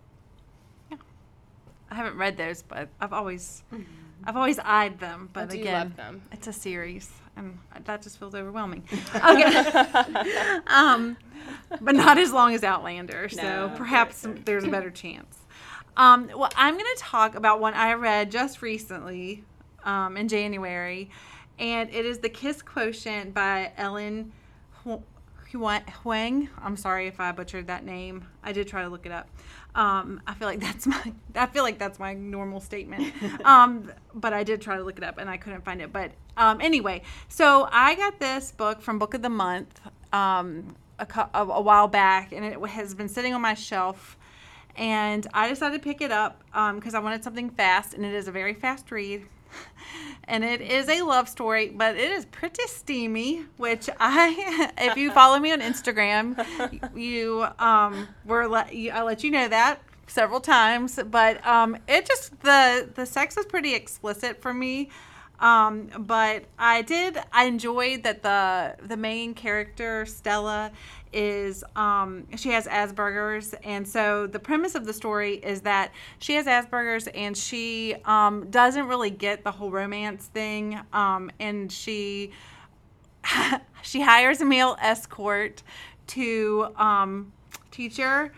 Yeah. 0.91 0.98
I 1.89 1.96
haven't 1.96 2.17
read 2.17 2.38
those, 2.38 2.62
but 2.62 2.89
I've 3.00 3.13
always, 3.13 3.63
I've 4.29 4.38
always 4.38 4.59
eyed 4.59 5.00
them. 5.00 5.27
But 5.33 5.50
do 5.50 5.59
again, 5.59 5.88
love 5.88 5.95
them. 5.95 6.21
it's 6.31 6.45
a 6.45 6.53
series, 6.53 7.09
and 7.36 7.57
that 7.86 8.03
just 8.03 8.19
feels 8.19 8.36
overwhelming. 8.36 8.83
Okay. 9.15 9.43
um, 10.67 11.17
but 11.81 11.95
not 11.95 12.19
as 12.19 12.31
long 12.31 12.53
as 12.53 12.63
Outlander. 12.63 13.27
So 13.29 13.41
No. 13.41 13.74
perhaps 13.75 14.27
there's 14.45 14.63
a 14.65 14.67
better 14.67 14.91
chance. 14.91 15.36
Um, 15.98 16.29
well, 16.36 16.51
I'm 16.55 16.75
going 16.75 16.86
to 16.95 17.01
talk 17.01 17.33
about 17.33 17.59
one 17.59 17.74
I 17.74 17.93
read 17.93 18.29
just 18.29 18.62
recently 18.62 19.43
um, 19.83 20.15
in 20.15 20.27
January, 20.27 21.09
and 21.57 21.89
it 21.89 22.05
is 22.05 22.19
The 22.19 22.29
Kiss 22.29 22.62
Quotient 22.62 23.33
by 23.33 23.71
Ellen 23.77 24.31
Huang. 25.51 25.82
Huang. 26.03 26.50
I'm 26.62 26.77
sorry 26.77 27.08
if 27.08 27.20
I 27.20 27.32
butchered 27.32 27.68
that 27.68 27.84
name. 27.84 28.25
I 28.44 28.51
did 28.51 28.68
try 28.68 28.84
to 28.84 28.89
look 28.89 29.06
it 29.06 29.12
up. 29.12 29.27
Um, 29.75 30.22
I 30.27 30.34
feel 30.34 30.48
like 30.48 30.60
that's 30.68 30.86
my 30.88 31.13
I 31.36 31.46
feel 31.48 31.63
like 31.63 31.79
that's 31.79 32.00
my 32.00 32.13
normal 32.13 32.60
statement. 32.60 33.13
Um, 33.46 33.91
but 34.13 34.34
I 34.34 34.44
did 34.44 34.62
try 34.62 34.77
to 34.77 34.84
look 34.84 34.98
it 34.98 35.03
up 35.03 35.18
and 35.18 35.29
I 35.29 35.38
couldn't 35.38 35.63
find 35.63 35.82
it. 35.82 35.91
But 35.91 36.12
um, 36.38 36.62
anyway, 36.62 37.01
so 37.29 37.68
I 37.72 37.96
got 37.96 38.20
this 38.20 38.51
book 38.51 38.82
from 38.82 39.00
Book 39.00 39.13
of 39.13 39.22
the 39.22 39.29
Month 39.29 39.79
um, 40.13 40.75
a, 41.00 41.29
a, 41.34 41.41
a 41.41 41.62
while 41.62 41.88
back, 41.88 42.32
and 42.32 42.46
it 42.46 42.60
has 42.70 42.94
been 42.94 43.10
sitting 43.10 43.34
on 43.34 43.41
my 43.41 43.53
shelf. 43.53 44.18
And 44.75 45.27
I 45.34 45.50
decided 45.50 45.82
to 45.82 45.84
pick 45.84 46.01
it 46.01 46.12
up 46.12 46.44
because 46.75 46.94
I 46.94 47.00
wanted 47.00 47.24
something 47.24 47.50
fast, 47.50 47.94
and 47.94 48.06
it 48.06 48.13
is 48.13 48.27
a 48.27 48.32
very 48.32 48.53
fast 48.53 48.91
read. 48.91 49.25
And 50.29 50.43
it 50.43 50.62
is 50.62 50.88
a 50.88 51.01
love 51.01 51.27
story, 51.27 51.69
but 51.69 51.98
it 51.98 52.12
is 52.12 52.25
pretty 52.25 52.63
steamy. 52.67 53.45
Which 53.57 53.89
I, 54.00 54.71
if 54.77 54.95
you 54.95 55.12
follow 55.12 55.39
me 55.39 55.51
on 55.51 55.59
Instagram, 55.59 56.38
you 56.95 57.45
um 57.57 58.07
were 58.25 58.48
let 58.48 58.74
you, 58.74 58.91
I 58.91 59.01
let 59.01 59.24
you 59.24 59.31
know 59.31 59.48
that 59.48 59.81
several 60.05 60.39
times. 60.39 61.00
But 61.09 61.45
um, 61.45 61.77
it 61.88 62.05
just 62.05 62.39
the 62.41 62.89
the 62.93 63.05
sex 63.05 63.38
is 63.38 63.45
pretty 63.48 63.74
explicit 63.74 64.41
for 64.41 64.53
me. 64.53 64.89
Um, 65.39 65.89
but 65.98 66.45
I 66.57 66.81
did 66.81 67.17
I 67.31 67.45
enjoyed 67.45 68.03
that 68.03 68.21
the 68.24 68.75
the 68.86 68.98
main 68.98 69.33
character 69.33 70.05
Stella 70.05 70.71
is 71.11 71.63
um, 71.75 72.27
she 72.35 72.49
has 72.49 72.67
Asperger's, 72.67 73.53
and 73.63 73.87
so 73.87 74.27
the 74.27 74.39
premise 74.39 74.75
of 74.75 74.85
the 74.85 74.93
story 74.93 75.35
is 75.35 75.61
that 75.61 75.91
she 76.19 76.35
has 76.35 76.45
Asperger's 76.45 77.07
and 77.07 77.37
she 77.37 77.95
um, 78.05 78.49
doesn't 78.49 78.87
really 78.87 79.09
get 79.09 79.43
the 79.43 79.51
whole 79.51 79.71
romance 79.71 80.27
thing, 80.27 80.79
um, 80.93 81.31
and 81.39 81.71
she 81.71 82.31
she 83.81 84.01
hires 84.01 84.41
a 84.41 84.45
male 84.45 84.77
escort 84.81 85.63
to 86.07 86.67
um, 86.75 87.31
teach 87.71 87.97
her 87.97 88.31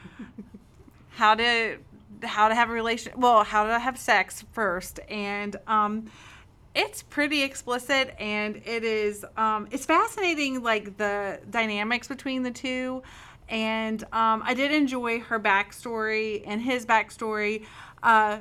how 1.11 1.35
to 1.35 1.77
how 2.23 2.47
to 2.47 2.55
have 2.55 2.69
a 2.69 2.73
relation 2.73 3.11
well 3.17 3.43
how 3.43 3.65
to 3.65 3.79
have 3.79 3.97
sex 3.97 4.43
first. 4.51 4.99
And 5.09 5.55
um 5.67 6.09
it's 6.73 7.03
pretty 7.03 7.43
explicit 7.43 8.15
and 8.19 8.61
it 8.65 8.83
is 8.83 9.25
um 9.37 9.67
it's 9.71 9.85
fascinating 9.85 10.63
like 10.63 10.97
the 10.97 11.39
dynamics 11.49 12.07
between 12.07 12.43
the 12.43 12.51
two 12.51 13.03
and 13.49 14.03
um 14.13 14.41
i 14.45 14.53
did 14.53 14.71
enjoy 14.71 15.19
her 15.19 15.39
backstory 15.39 16.43
and 16.45 16.61
his 16.61 16.85
backstory 16.85 17.65
uh 18.03 18.37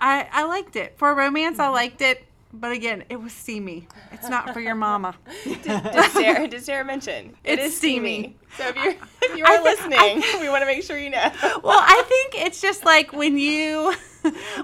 i 0.00 0.26
i 0.32 0.44
liked 0.44 0.74
it 0.76 0.94
for 0.96 1.10
a 1.10 1.14
romance 1.14 1.58
i 1.60 1.68
liked 1.68 2.00
it 2.00 2.24
but 2.52 2.72
again 2.72 3.04
it 3.10 3.20
was 3.20 3.32
steamy 3.32 3.86
it's 4.10 4.28
not 4.28 4.52
for 4.52 4.60
your 4.60 4.74
mama 4.74 5.14
Did, 5.44 5.62
did, 5.62 6.10
Sarah, 6.10 6.48
did 6.48 6.64
Sarah 6.64 6.84
mention? 6.84 7.36
It 7.44 7.58
It's 7.58 7.74
is 7.74 7.76
steamy. 7.76 8.18
steamy. 8.20 8.36
So 8.56 8.68
if 8.68 8.76
you're 8.76 8.94
if 9.22 9.36
you 9.36 9.44
are 9.44 9.58
I 9.58 9.62
listening, 9.62 10.22
we 10.40 10.48
want 10.48 10.62
to 10.62 10.66
make 10.66 10.82
sure 10.82 10.98
you 10.98 11.10
know. 11.10 11.30
well, 11.62 11.78
I 11.78 12.02
think 12.08 12.46
it's 12.46 12.60
just 12.60 12.84
like 12.86 13.12
when 13.12 13.36
you 13.38 13.94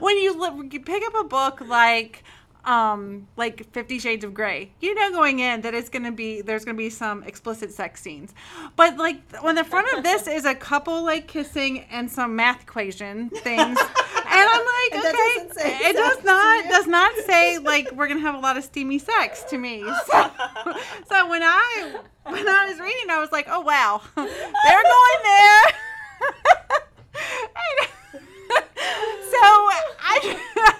when 0.00 0.16
you 0.18 0.40
li- 0.40 0.68
you 0.72 0.80
pick 0.80 1.02
up 1.06 1.14
a 1.14 1.24
book 1.24 1.60
like 1.60 2.24
um 2.64 3.26
like 3.36 3.70
50 3.72 3.98
shades 3.98 4.24
of 4.24 4.32
gray 4.32 4.70
you 4.80 4.94
know 4.94 5.10
going 5.10 5.40
in 5.40 5.60
that 5.60 5.74
it's 5.74 5.88
going 5.88 6.04
to 6.04 6.12
be 6.12 6.40
there's 6.40 6.64
going 6.64 6.76
to 6.76 6.78
be 6.78 6.90
some 6.90 7.22
explicit 7.24 7.72
sex 7.72 8.00
scenes. 8.00 8.34
But 8.76 8.96
like 8.96 9.20
when 9.42 9.54
the 9.54 9.64
front 9.64 9.92
of 9.96 10.02
this 10.02 10.26
is 10.26 10.44
a 10.44 10.54
couple 10.54 11.02
like 11.04 11.28
kissing 11.28 11.80
and 11.90 12.10
some 12.10 12.36
math 12.36 12.62
equation 12.62 13.30
things. 13.30 13.78
And 13.78 14.48
i'm 14.50 14.64
like 14.64 15.04
okay. 15.06 15.78
it 15.88 15.96
does 15.96 16.24
not 16.24 16.64
does 16.68 16.86
not 16.86 17.12
say 17.26 17.58
like 17.58 17.90
we're 17.92 18.06
going 18.06 18.18
to 18.18 18.26
have 18.26 18.34
a 18.34 18.38
lot 18.38 18.56
of 18.56 18.64
steamy 18.64 18.98
sex 18.98 19.44
to 19.44 19.58
me. 19.58 19.84
So, 20.06 20.30
so 21.08 21.28
when 21.28 21.42
i 21.42 21.96
when 22.24 22.48
i 22.48 22.66
was 22.68 22.78
reading 22.78 23.10
i 23.10 23.18
was 23.18 23.32
like 23.32 23.46
oh 23.48 23.60
wow. 23.60 24.00
They're 24.16 24.24
going 24.24 25.22
there. 25.22 25.62
So 29.34 29.40
I, 29.40 30.73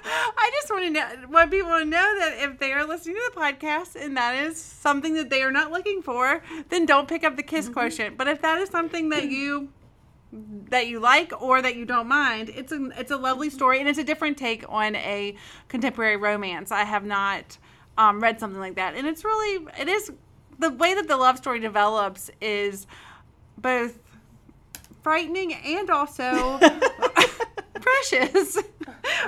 I 0.44 0.50
just 0.50 0.70
want 0.70 0.84
to 0.84 0.90
know, 0.90 1.08
want 1.30 1.50
people 1.50 1.70
to 1.70 1.86
know 1.86 2.18
that 2.18 2.34
if 2.38 2.58
they 2.58 2.72
are 2.72 2.84
listening 2.84 3.14
to 3.14 3.32
the 3.34 3.40
podcast 3.40 3.96
and 3.96 4.14
that 4.18 4.34
is 4.34 4.60
something 4.60 5.14
that 5.14 5.30
they 5.30 5.42
are 5.42 5.50
not 5.50 5.72
looking 5.72 6.02
for, 6.02 6.42
then 6.68 6.84
don't 6.84 7.08
pick 7.08 7.24
up 7.24 7.36
the 7.36 7.42
kiss 7.42 7.70
quotient. 7.70 8.18
But 8.18 8.28
if 8.28 8.42
that 8.42 8.58
is 8.58 8.68
something 8.68 9.08
that 9.08 9.30
you 9.30 9.70
that 10.68 10.86
you 10.88 11.00
like 11.00 11.32
or 11.40 11.62
that 11.62 11.76
you 11.76 11.86
don't 11.86 12.08
mind, 12.08 12.50
it's 12.50 12.72
a 12.72 12.90
it's 12.98 13.10
a 13.10 13.16
lovely 13.16 13.48
story 13.48 13.80
and 13.80 13.88
it's 13.88 13.98
a 13.98 14.04
different 14.04 14.36
take 14.36 14.66
on 14.68 14.96
a 14.96 15.34
contemporary 15.68 16.18
romance. 16.18 16.70
I 16.70 16.84
have 16.84 17.06
not 17.06 17.56
um, 17.96 18.20
read 18.20 18.38
something 18.38 18.60
like 18.60 18.74
that, 18.74 18.96
and 18.96 19.06
it's 19.06 19.24
really 19.24 19.66
it 19.80 19.88
is 19.88 20.12
the 20.58 20.72
way 20.72 20.92
that 20.92 21.08
the 21.08 21.16
love 21.16 21.38
story 21.38 21.58
develops 21.58 22.30
is 22.42 22.86
both 23.56 23.98
frightening 25.02 25.54
and 25.54 25.88
also 25.88 26.58
precious 27.80 28.58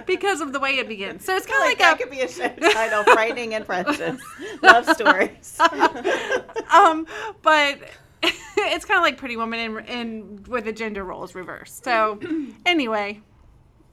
because 0.04 0.40
of 0.40 0.52
the 0.52 0.60
way 0.60 0.78
it 0.78 0.88
begins. 0.88 1.24
So 1.24 1.34
it's 1.34 1.46
kind 1.46 1.62
of 1.62 1.68
like, 1.68 1.78
like, 1.78 1.78
that 1.78 1.94
a 1.94 2.02
could 2.02 2.10
be 2.10 2.20
a 2.20 2.28
show 2.28 2.48
title, 2.72 3.04
"Frightening 3.04 3.54
and 3.54 3.64
Precious 3.64 4.20
Love 4.62 4.86
Stories." 4.86 5.58
um, 6.72 7.06
but 7.42 7.78
it's 8.22 8.84
kind 8.84 8.98
of 8.98 9.02
like 9.02 9.16
Pretty 9.16 9.36
Woman 9.36 9.58
in, 9.58 9.84
in 9.86 10.44
with 10.48 10.64
the 10.64 10.72
gender 10.72 11.04
roles 11.04 11.34
reversed. 11.34 11.84
So 11.84 12.18
anyway, 12.66 13.20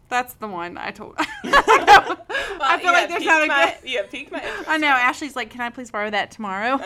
that's 0.10 0.34
the 0.36 0.48
one 0.48 0.78
I 0.78 0.92
told. 0.92 1.16
I 1.44 2.78
feel 2.82 2.92
you 2.92 2.98
like 2.98 3.10
there's 3.10 3.26
not 3.26 3.44
a 3.44 3.48
good. 3.48 3.90
You 3.90 3.98
have 3.98 4.12
my 4.32 4.44
interest. 4.44 4.70
I 4.70 4.78
know. 4.78 4.88
Ashley's 4.88 5.36
like, 5.36 5.50
can 5.50 5.62
I 5.62 5.70
please 5.70 5.92
borrow 5.92 6.10
that 6.10 6.32
tomorrow? 6.32 6.78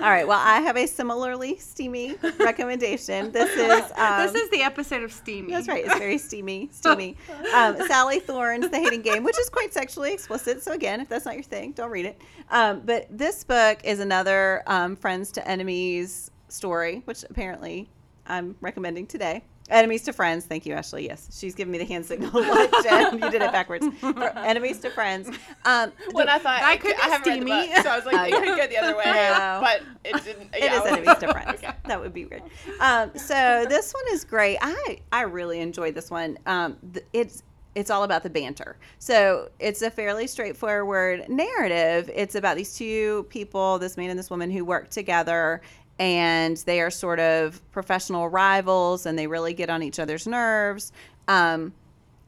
All 0.00 0.10
right. 0.10 0.26
Well, 0.26 0.40
I 0.40 0.60
have 0.60 0.76
a 0.76 0.86
similarly 0.86 1.58
steamy 1.58 2.16
recommendation. 2.38 3.30
This 3.30 3.50
is 3.56 3.92
um, 3.96 4.26
this 4.26 4.34
is 4.34 4.50
the 4.50 4.62
episode 4.62 5.02
of 5.02 5.12
Steamy. 5.12 5.52
That's 5.52 5.68
right. 5.68 5.84
It's 5.84 5.98
very 5.98 6.18
steamy, 6.18 6.68
steamy. 6.72 7.16
Um, 7.54 7.76
Sally 7.86 8.18
Thorne's 8.18 8.68
The 8.68 8.78
Hating 8.78 9.02
Game, 9.02 9.22
which 9.22 9.38
is 9.38 9.48
quite 9.48 9.72
sexually 9.72 10.12
explicit. 10.12 10.62
So 10.62 10.72
again, 10.72 11.00
if 11.00 11.08
that's 11.08 11.24
not 11.24 11.34
your 11.34 11.44
thing, 11.44 11.72
don't 11.72 11.90
read 11.90 12.06
it. 12.06 12.20
Um, 12.50 12.82
but 12.84 13.06
this 13.10 13.44
book 13.44 13.78
is 13.84 14.00
another 14.00 14.62
um, 14.66 14.96
friends 14.96 15.30
to 15.32 15.48
enemies 15.48 16.30
story, 16.48 17.02
which 17.04 17.24
apparently 17.28 17.88
I'm 18.26 18.56
recommending 18.60 19.06
today. 19.06 19.44
Enemies 19.72 20.02
to 20.02 20.12
friends. 20.12 20.44
Thank 20.44 20.66
you, 20.66 20.74
Ashley. 20.74 21.06
Yes, 21.06 21.28
she's 21.38 21.54
giving 21.54 21.72
me 21.72 21.78
the 21.78 21.84
hand 21.86 22.04
signal. 22.06 22.30
Jen, 22.82 23.14
you 23.22 23.30
did 23.30 23.42
it 23.42 23.50
backwards. 23.52 23.86
For 23.98 24.22
enemies 24.38 24.78
to 24.80 24.90
friends. 24.90 25.28
Um, 25.64 25.92
When 26.12 26.26
the- 26.26 26.34
I 26.34 26.38
thought 26.38 26.62
I, 26.62 26.76
could 26.76 26.94
I 26.96 27.08
haven't 27.08 27.28
read 27.28 27.42
the 27.42 27.46
book, 27.72 27.82
so 27.82 27.90
I 27.90 27.96
was 27.96 28.04
like, 28.04 28.14
it 28.32 28.34
yeah. 28.34 28.44
could 28.44 28.56
go 28.58 28.66
the 28.66 28.76
other 28.78 28.96
way, 28.96 29.04
No. 29.06 29.60
but 29.62 29.82
it 30.04 30.24
didn't. 30.24 30.54
It 30.54 30.62
yeah, 30.62 30.74
is 30.74 30.80
I 30.80 30.82
was- 30.82 30.92
enemies 30.92 31.16
to 31.20 31.32
friends. 31.32 31.50
Okay. 31.62 31.72
That 31.86 32.00
would 32.00 32.12
be 32.12 32.26
weird. 32.26 32.42
Um, 32.80 33.10
so 33.16 33.64
this 33.68 33.92
one 33.92 34.04
is 34.12 34.24
great. 34.24 34.58
I 34.60 34.98
I 35.10 35.22
really 35.22 35.60
enjoyed 35.60 35.94
this 35.94 36.10
one. 36.10 36.38
Um, 36.46 36.76
th- 36.92 37.06
it's 37.14 37.42
it's 37.74 37.88
all 37.88 38.02
about 38.02 38.22
the 38.22 38.28
banter. 38.28 38.76
So 38.98 39.48
it's 39.58 39.80
a 39.80 39.90
fairly 39.90 40.26
straightforward 40.26 41.26
narrative. 41.30 42.10
It's 42.14 42.34
about 42.34 42.56
these 42.56 42.76
two 42.76 43.24
people, 43.30 43.78
this 43.78 43.96
man 43.96 44.10
and 44.10 44.18
this 44.18 44.28
woman, 44.28 44.50
who 44.50 44.62
work 44.66 44.90
together. 44.90 45.62
And 46.02 46.56
they 46.56 46.80
are 46.80 46.90
sort 46.90 47.20
of 47.20 47.62
professional 47.70 48.28
rivals, 48.28 49.06
and 49.06 49.16
they 49.16 49.28
really 49.28 49.54
get 49.54 49.70
on 49.70 49.84
each 49.84 50.00
other's 50.00 50.26
nerves. 50.26 50.90
Um, 51.28 51.72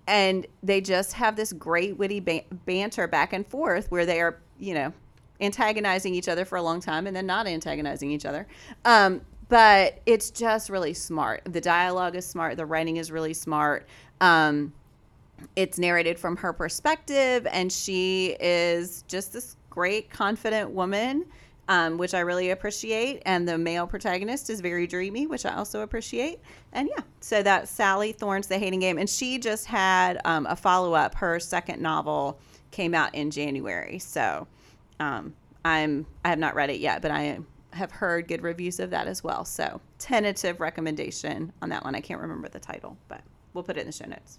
and 0.06 0.46
they 0.62 0.80
just 0.80 1.14
have 1.14 1.34
this 1.34 1.52
great 1.52 1.96
witty 1.96 2.20
ban- 2.20 2.44
banter 2.66 3.08
back 3.08 3.32
and 3.32 3.44
forth 3.44 3.90
where 3.90 4.06
they 4.06 4.20
are 4.20 4.38
you 4.60 4.74
know 4.74 4.92
antagonizing 5.40 6.14
each 6.14 6.28
other 6.28 6.44
for 6.44 6.56
a 6.56 6.62
long 6.62 6.80
time 6.80 7.08
and 7.08 7.16
then 7.16 7.26
not 7.26 7.48
antagonizing 7.48 8.12
each 8.12 8.24
other. 8.24 8.46
Um, 8.84 9.20
but 9.48 10.00
it's 10.06 10.30
just 10.30 10.70
really 10.70 10.94
smart. 10.94 11.42
The 11.44 11.60
dialogue 11.60 12.14
is 12.14 12.24
smart. 12.24 12.56
The 12.56 12.66
writing 12.66 12.98
is 12.98 13.10
really 13.10 13.34
smart. 13.34 13.88
Um, 14.20 14.72
it's 15.56 15.78
narrated 15.78 16.16
from 16.16 16.36
her 16.36 16.52
perspective 16.52 17.46
and 17.50 17.72
she 17.72 18.36
is 18.38 19.02
just 19.08 19.32
this 19.32 19.56
great 19.68 20.08
confident 20.08 20.70
woman 20.70 21.24
um, 21.68 21.98
which 21.98 22.14
i 22.14 22.20
really 22.20 22.50
appreciate. 22.50 23.22
And 23.26 23.48
the 23.48 23.58
male 23.58 23.86
protagonist 23.86 24.50
is 24.50 24.60
very 24.60 24.86
dreamy 24.86 25.26
which 25.26 25.46
i 25.46 25.54
also 25.54 25.80
appreciate. 25.80 26.40
And 26.72 26.88
yeah 26.88 27.02
so 27.20 27.42
that's 27.42 27.70
sally 27.70 28.12
thorne's 28.12 28.46
the 28.46 28.58
hating 28.58 28.80
game. 28.80 28.98
And 28.98 29.08
she 29.08 29.38
just 29.38 29.66
had 29.66 30.20
um, 30.24 30.46
a 30.46 30.56
follow-up. 30.56 31.14
Her 31.14 31.40
second 31.40 31.80
novel 31.80 32.38
came 32.70 32.94
out 32.94 33.14
in 33.14 33.30
january. 33.30 33.98
So 33.98 34.46
um, 35.00 35.34
i'm 35.64 36.06
i 36.24 36.28
have 36.28 36.38
not 36.38 36.54
read 36.54 36.70
it 36.70 36.80
yet 36.80 37.02
but 37.02 37.10
i 37.10 37.38
have 37.72 37.90
heard 37.90 38.28
good 38.28 38.42
reviews 38.42 38.78
of 38.78 38.90
that 38.90 39.08
as 39.08 39.24
well. 39.24 39.44
So 39.44 39.80
tentative 39.98 40.60
recommendation 40.60 41.52
on 41.60 41.70
that 41.70 41.82
one. 41.82 41.96
I 41.96 42.00
can't 42.00 42.20
remember 42.20 42.48
the 42.48 42.60
title 42.60 42.96
but 43.08 43.22
we'll 43.52 43.64
put 43.64 43.76
it 43.76 43.80
in 43.80 43.86
the 43.86 43.92
show 43.92 44.06
notes 44.06 44.38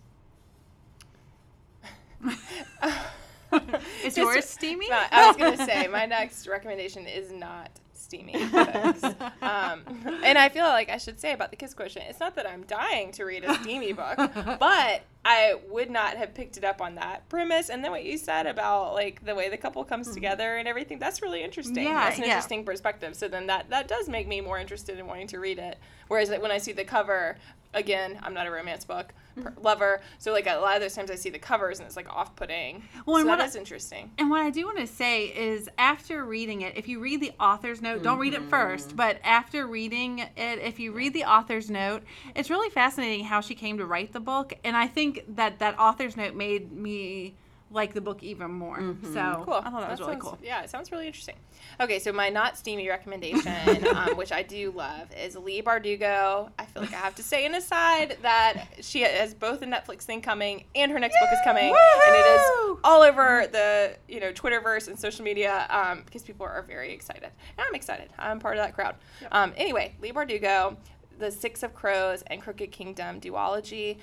Is 4.03 4.17
yours 4.17 4.45
steamy? 4.45 4.89
I 4.91 5.27
was 5.27 5.37
gonna 5.37 5.65
say 5.65 5.87
my 5.87 6.05
next 6.17 6.47
recommendation 6.47 7.07
is 7.07 7.31
not 7.31 7.69
steamy 7.93 8.45
books. 8.51 9.03
um, 9.41 9.81
and 10.23 10.37
I 10.37 10.49
feel 10.49 10.65
like 10.65 10.89
I 10.89 10.97
should 10.97 11.19
say 11.19 11.33
about 11.33 11.49
the 11.51 11.57
Kiss 11.57 11.73
Quotient, 11.73 12.05
it's 12.09 12.19
not 12.19 12.35
that 12.35 12.47
I'm 12.47 12.63
dying 12.63 13.11
to 13.13 13.25
read 13.25 13.43
a 13.43 13.53
steamy 13.55 13.93
book, 13.93 14.17
but 14.59 15.01
I 15.27 15.55
would 15.69 15.89
not 15.89 16.17
have 16.17 16.35
picked 16.35 16.55
it 16.55 16.63
up 16.63 16.81
on 16.81 16.95
that 16.95 17.27
premise. 17.29 17.69
And 17.69 17.83
then 17.83 17.89
what 17.89 18.05
you 18.05 18.15
said 18.15 18.45
about 18.45 18.93
like 18.93 19.25
the 19.25 19.33
way 19.33 19.49
the 19.49 19.57
couple 19.57 19.83
comes 19.83 20.07
mm-hmm. 20.07 20.13
together 20.13 20.57
and 20.57 20.67
everything, 20.67 20.99
that's 20.99 21.23
really 21.23 21.43
interesting. 21.43 21.83
Yeah, 21.83 22.05
that's 22.05 22.17
an 22.17 22.25
yeah. 22.25 22.29
interesting 22.29 22.63
perspective. 22.63 23.15
So 23.15 23.27
then 23.27 23.47
that 23.47 23.69
that 23.71 23.87
does 23.87 24.07
make 24.07 24.27
me 24.27 24.39
more 24.39 24.59
interested 24.59 24.99
in 24.99 25.07
wanting 25.07 25.27
to 25.27 25.39
read 25.39 25.57
it. 25.57 25.79
Whereas 26.07 26.29
when 26.29 26.51
I 26.51 26.59
see 26.59 26.71
the 26.71 26.85
cover, 26.85 27.37
again, 27.73 28.19
I'm 28.21 28.35
not 28.35 28.45
a 28.45 28.51
romance 28.51 28.85
book 28.85 29.13
per- 29.35 29.49
mm-hmm. 29.49 29.61
lover, 29.63 30.01
so 30.19 30.31
like 30.31 30.45
a 30.45 30.55
lot 30.57 30.75
of 30.75 30.81
those 30.81 30.93
times 30.93 31.09
I 31.09 31.15
see 31.15 31.31
the 31.31 31.39
covers 31.39 31.79
and 31.79 31.87
it's 31.87 31.95
like 31.95 32.07
off-putting. 32.07 32.83
Well, 33.05 33.15
so 33.15 33.21
and 33.21 33.29
that 33.29 33.39
what 33.39 33.41
I- 33.41 33.47
is 33.47 33.55
interesting. 33.55 34.11
And 34.19 34.29
what 34.29 34.41
I 34.41 34.51
do 34.51 34.65
want 34.65 34.77
to 34.77 34.87
say 34.87 35.25
is, 35.25 35.67
after 35.79 36.23
reading 36.23 36.61
it, 36.61 36.77
if 36.77 36.87
you 36.87 36.99
read 36.99 37.21
the 37.21 37.31
author's 37.39 37.81
note, 37.81 38.03
don't 38.03 38.19
read 38.19 38.35
it 38.35 38.41
mm-hmm. 38.41 38.49
first, 38.49 38.95
but 38.95 39.19
after 39.23 39.65
reading 39.65 40.19
it, 40.19 40.29
if 40.37 40.79
you 40.79 40.91
read 40.91 41.13
the 41.13 41.23
author's 41.23 41.71
note, 41.71 42.03
it's 42.35 42.51
really 42.51 42.69
fascinating 42.69 43.25
how 43.25 43.41
she 43.41 43.55
came 43.55 43.79
to 43.79 43.85
write 43.85 44.13
the 44.13 44.19
book. 44.19 44.53
And 44.63 44.77
I 44.77 44.87
think 44.87 45.14
that 45.29 45.59
that 45.59 45.77
author's 45.79 46.17
note 46.17 46.35
made 46.35 46.71
me 46.71 47.35
like 47.71 47.93
the 47.93 47.99
book 47.99 48.21
even 48.23 48.51
more. 48.51 48.77
So 49.11 49.41
Cool. 49.43 49.53
I 49.55 49.69
thought 49.69 49.81
that 49.81 49.89
was 49.89 49.99
really 49.99 50.13
sounds- 50.13 50.23
cool. 50.23 50.37
Yeah, 50.41 50.61
it 50.61 50.69
sounds 50.69 50.91
really 50.91 51.07
interesting. 51.07 51.35
Okay, 51.81 51.97
so 51.99 52.13
my 52.13 52.29
not 52.29 52.57
steamy 52.57 52.87
recommendation, 52.87 53.87
um, 53.95 54.15
which 54.15 54.31
I 54.31 54.43
do 54.43 54.71
love, 54.71 55.07
is 55.19 55.35
Leigh 55.35 55.63
Bardugo. 55.63 56.51
I 56.59 56.65
feel 56.65 56.83
like 56.83 56.93
I 56.93 56.97
have 56.97 57.15
to 57.15 57.23
say 57.23 57.45
an 57.45 57.55
aside 57.55 58.17
that 58.21 58.67
she 58.81 59.01
has 59.01 59.33
both 59.33 59.61
a 59.63 59.65
Netflix 59.65 60.03
thing 60.03 60.21
coming 60.21 60.63
and 60.75 60.91
her 60.91 60.99
next 60.99 61.17
book 61.19 61.29
is 61.33 61.39
coming, 61.43 61.65
and 61.65 62.15
it 62.15 62.25
is 62.39 62.77
all 62.83 63.01
over 63.01 63.47
the 63.51 63.97
you 64.07 64.19
know 64.19 64.31
Twitterverse 64.31 64.87
and 64.87 64.97
social 64.97 65.25
media 65.25 65.65
um, 65.69 66.03
because 66.05 66.21
people 66.21 66.45
are 66.45 66.61
very 66.61 66.93
excited, 66.93 67.23
and 67.57 67.67
I'm 67.67 67.75
excited. 67.75 68.09
I'm 68.19 68.39
part 68.39 68.57
of 68.57 68.63
that 68.63 68.75
crowd. 68.75 68.95
Um, 69.31 69.53
anyway, 69.57 69.95
Leigh 70.01 70.13
Bardugo, 70.13 70.77
The 71.17 71.31
Six 71.31 71.63
of 71.63 71.73
Crows 71.73 72.21
and 72.27 72.41
Crooked 72.41 72.71
Kingdom 72.71 73.19
duology. 73.19 73.97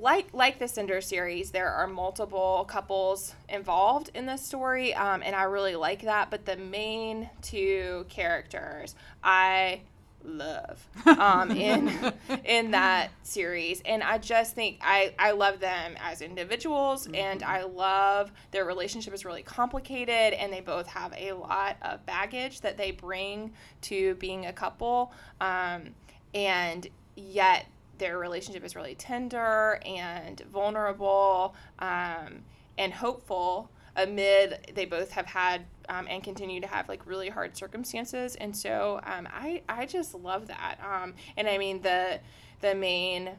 Like 0.00 0.28
like 0.32 0.60
the 0.60 0.68
Cinder 0.68 1.00
series, 1.00 1.50
there 1.50 1.70
are 1.70 1.88
multiple 1.88 2.64
couples 2.68 3.34
involved 3.48 4.10
in 4.14 4.26
this 4.26 4.44
story, 4.44 4.94
um, 4.94 5.22
and 5.24 5.34
I 5.34 5.42
really 5.44 5.74
like 5.74 6.02
that. 6.02 6.30
But 6.30 6.46
the 6.46 6.56
main 6.56 7.28
two 7.42 8.06
characters, 8.08 8.94
I 9.24 9.80
love 10.24 10.86
um, 11.04 11.50
in 11.50 11.90
in 12.44 12.70
that 12.70 13.10
series, 13.24 13.82
and 13.84 14.04
I 14.04 14.18
just 14.18 14.54
think 14.54 14.78
I 14.82 15.14
I 15.18 15.32
love 15.32 15.58
them 15.58 15.96
as 16.00 16.22
individuals, 16.22 17.08
and 17.12 17.42
I 17.42 17.64
love 17.64 18.30
their 18.52 18.64
relationship 18.64 19.12
is 19.14 19.24
really 19.24 19.42
complicated, 19.42 20.32
and 20.34 20.52
they 20.52 20.60
both 20.60 20.86
have 20.86 21.12
a 21.16 21.32
lot 21.32 21.76
of 21.82 22.06
baggage 22.06 22.60
that 22.60 22.76
they 22.76 22.92
bring 22.92 23.52
to 23.82 24.14
being 24.16 24.46
a 24.46 24.52
couple, 24.52 25.12
um, 25.40 25.94
and 26.34 26.86
yet 27.16 27.66
their 27.98 28.18
relationship 28.18 28.64
is 28.64 28.74
really 28.76 28.94
tender 28.94 29.80
and 29.84 30.40
vulnerable 30.52 31.54
um, 31.78 32.44
and 32.76 32.92
hopeful 32.92 33.70
amid 33.96 34.72
they 34.74 34.84
both 34.84 35.10
have 35.10 35.26
had 35.26 35.62
um, 35.88 36.06
and 36.08 36.22
continue 36.22 36.60
to 36.60 36.66
have 36.66 36.88
like 36.88 37.04
really 37.06 37.28
hard 37.28 37.56
circumstances. 37.56 38.36
And 38.36 38.56
so 38.56 39.00
um, 39.04 39.26
I, 39.32 39.62
I 39.68 39.86
just 39.86 40.14
love 40.14 40.46
that. 40.46 40.78
Um, 40.84 41.14
and 41.36 41.48
i 41.48 41.58
mean 41.58 41.82
the 41.82 42.20
the 42.60 42.74
main 42.74 43.30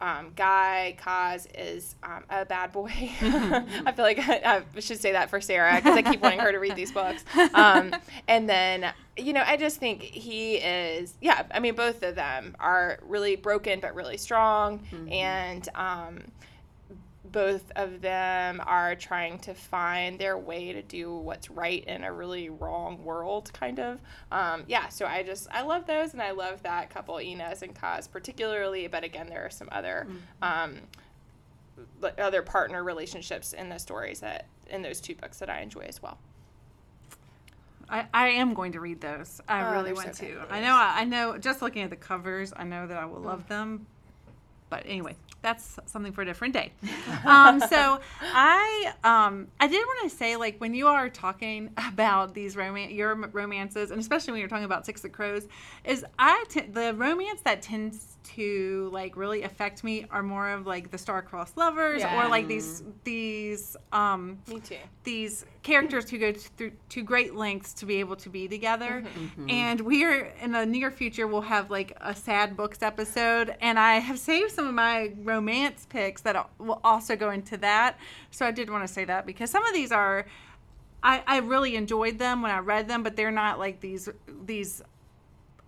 um, 0.00 0.32
guy 0.36 0.96
Kaz 1.00 1.46
is 1.56 1.96
um, 2.02 2.24
a 2.28 2.44
bad 2.44 2.72
boy. 2.72 2.90
I 3.22 3.92
feel 3.92 4.04
like 4.04 4.18
I, 4.18 4.62
I 4.76 4.80
should 4.80 5.00
say 5.00 5.12
that 5.12 5.30
for 5.30 5.40
Sarah 5.40 5.76
because 5.76 5.96
I 5.96 6.02
keep 6.02 6.20
wanting 6.22 6.40
her 6.40 6.52
to 6.52 6.58
read 6.58 6.76
these 6.76 6.92
books. 6.92 7.24
Um, 7.54 7.94
and 8.28 8.48
then, 8.48 8.92
you 9.16 9.32
know, 9.32 9.42
I 9.44 9.56
just 9.56 9.78
think 9.78 10.02
he 10.02 10.56
is, 10.56 11.14
yeah, 11.20 11.44
I 11.52 11.60
mean, 11.60 11.74
both 11.74 12.02
of 12.02 12.16
them 12.16 12.54
are 12.60 12.98
really 13.02 13.36
broken 13.36 13.80
but 13.80 13.94
really 13.94 14.16
strong. 14.18 14.80
And 15.10 15.66
um, 15.74 16.20
both 17.36 17.70
of 17.76 18.00
them 18.00 18.62
are 18.64 18.94
trying 18.94 19.38
to 19.38 19.52
find 19.52 20.18
their 20.18 20.38
way 20.38 20.72
to 20.72 20.80
do 20.80 21.14
what's 21.14 21.50
right 21.50 21.84
in 21.84 22.02
a 22.02 22.10
really 22.10 22.48
wrong 22.48 23.04
world, 23.04 23.52
kind 23.52 23.78
of. 23.78 24.00
Um, 24.32 24.64
yeah, 24.68 24.88
so 24.88 25.04
I 25.04 25.22
just, 25.22 25.46
I 25.50 25.60
love 25.60 25.86
those 25.86 26.14
and 26.14 26.22
I 26.22 26.30
love 26.30 26.62
that 26.62 26.88
couple, 26.88 27.16
Inej 27.16 27.60
and 27.60 27.74
Kaz, 27.74 28.10
particularly. 28.10 28.86
But 28.86 29.04
again, 29.04 29.26
there 29.26 29.44
are 29.44 29.50
some 29.50 29.68
other. 29.70 30.06
Um, 30.40 30.76
other 32.16 32.40
partner 32.40 32.82
relationships 32.82 33.52
in 33.52 33.68
the 33.68 33.76
stories 33.76 34.20
that 34.20 34.46
in 34.70 34.80
those 34.80 34.98
two 34.98 35.14
books 35.14 35.38
that 35.40 35.50
I 35.50 35.60
enjoy 35.60 35.82
as 35.82 36.00
well. 36.00 36.16
I, 37.86 38.06
I 38.14 38.28
am 38.28 38.54
going 38.54 38.72
to 38.72 38.80
read 38.80 39.02
those. 39.02 39.42
I 39.46 39.62
Oh, 39.62 39.72
really 39.72 39.92
want 39.92 40.16
so 40.16 40.24
to. 40.24 40.32
good. 40.32 40.46
I 40.48 40.60
know. 40.62 40.74
I 40.74 41.04
know. 41.04 41.36
Just 41.36 41.60
looking 41.60 41.82
at 41.82 41.90
the 41.90 41.96
covers, 41.96 42.54
I 42.56 42.64
know 42.64 42.86
that 42.86 42.96
I 42.96 43.04
will 43.04 43.20
love 43.20 43.46
them. 43.46 43.86
But 44.68 44.84
anyway, 44.86 45.14
that's 45.42 45.78
something 45.86 46.12
for 46.12 46.22
a 46.22 46.24
different 46.24 46.54
day. 46.54 46.72
um, 47.24 47.60
so 47.60 48.00
I 48.20 48.92
um, 49.04 49.48
I 49.60 49.68
did 49.68 49.84
want 49.86 50.10
to 50.10 50.16
say 50.16 50.36
like 50.36 50.58
when 50.58 50.74
you 50.74 50.88
are 50.88 51.08
talking 51.08 51.70
about 51.88 52.34
these 52.34 52.56
romance 52.56 52.92
your 52.92 53.14
romances 53.14 53.90
and 53.90 54.00
especially 54.00 54.32
when 54.32 54.40
you're 54.40 54.48
talking 54.48 54.64
about 54.64 54.84
Six 54.86 55.04
of 55.04 55.12
Crows, 55.12 55.46
is 55.84 56.04
I 56.18 56.44
t- 56.48 56.62
the 56.62 56.94
romance 56.94 57.40
that 57.44 57.62
tends 57.62 58.15
to 58.34 58.90
like 58.92 59.16
really 59.16 59.42
affect 59.42 59.84
me 59.84 60.06
are 60.10 60.22
more 60.22 60.48
of 60.50 60.66
like 60.66 60.90
the 60.90 60.98
star-crossed 60.98 61.56
lovers 61.56 62.02
or 62.02 62.28
like 62.28 62.48
these 62.48 62.82
these 63.04 63.76
um, 63.92 64.38
Me 64.48 64.60
too. 64.60 64.76
these 65.04 65.44
characters 65.62 66.10
who 66.10 66.18
go 66.18 66.32
through 66.32 66.72
to 66.88 67.02
great 67.02 67.34
lengths 67.34 67.72
to 67.74 67.86
be 67.86 68.00
able 68.00 68.16
to 68.16 68.28
be 68.28 68.48
together. 68.48 69.04
Mm-hmm. 69.04 69.50
And 69.50 69.80
we 69.80 70.04
are 70.04 70.32
in 70.42 70.52
the 70.52 70.66
near 70.66 70.90
future 70.90 71.26
we'll 71.26 71.40
have 71.42 71.70
like 71.70 71.96
a 72.00 72.14
sad 72.14 72.56
books 72.56 72.82
episode 72.82 73.54
and 73.60 73.78
I 73.78 73.96
have 73.96 74.18
saved 74.18 74.52
some 74.52 74.66
of 74.66 74.74
my 74.74 75.12
romance 75.22 75.86
picks 75.88 76.22
that 76.22 76.48
will 76.58 76.80
also 76.82 77.16
go 77.16 77.30
into 77.30 77.56
that. 77.58 77.98
So 78.30 78.46
I 78.46 78.50
did 78.50 78.70
want 78.70 78.86
to 78.86 78.92
say 78.92 79.04
that 79.04 79.26
because 79.26 79.50
some 79.50 79.64
of 79.64 79.72
these 79.72 79.92
are 79.92 80.26
I, 81.02 81.22
I 81.26 81.38
really 81.38 81.76
enjoyed 81.76 82.18
them 82.18 82.42
when 82.42 82.50
I 82.50 82.58
read 82.58 82.88
them, 82.88 83.02
but 83.02 83.14
they're 83.14 83.30
not 83.30 83.58
like 83.58 83.80
these 83.80 84.08
these 84.44 84.82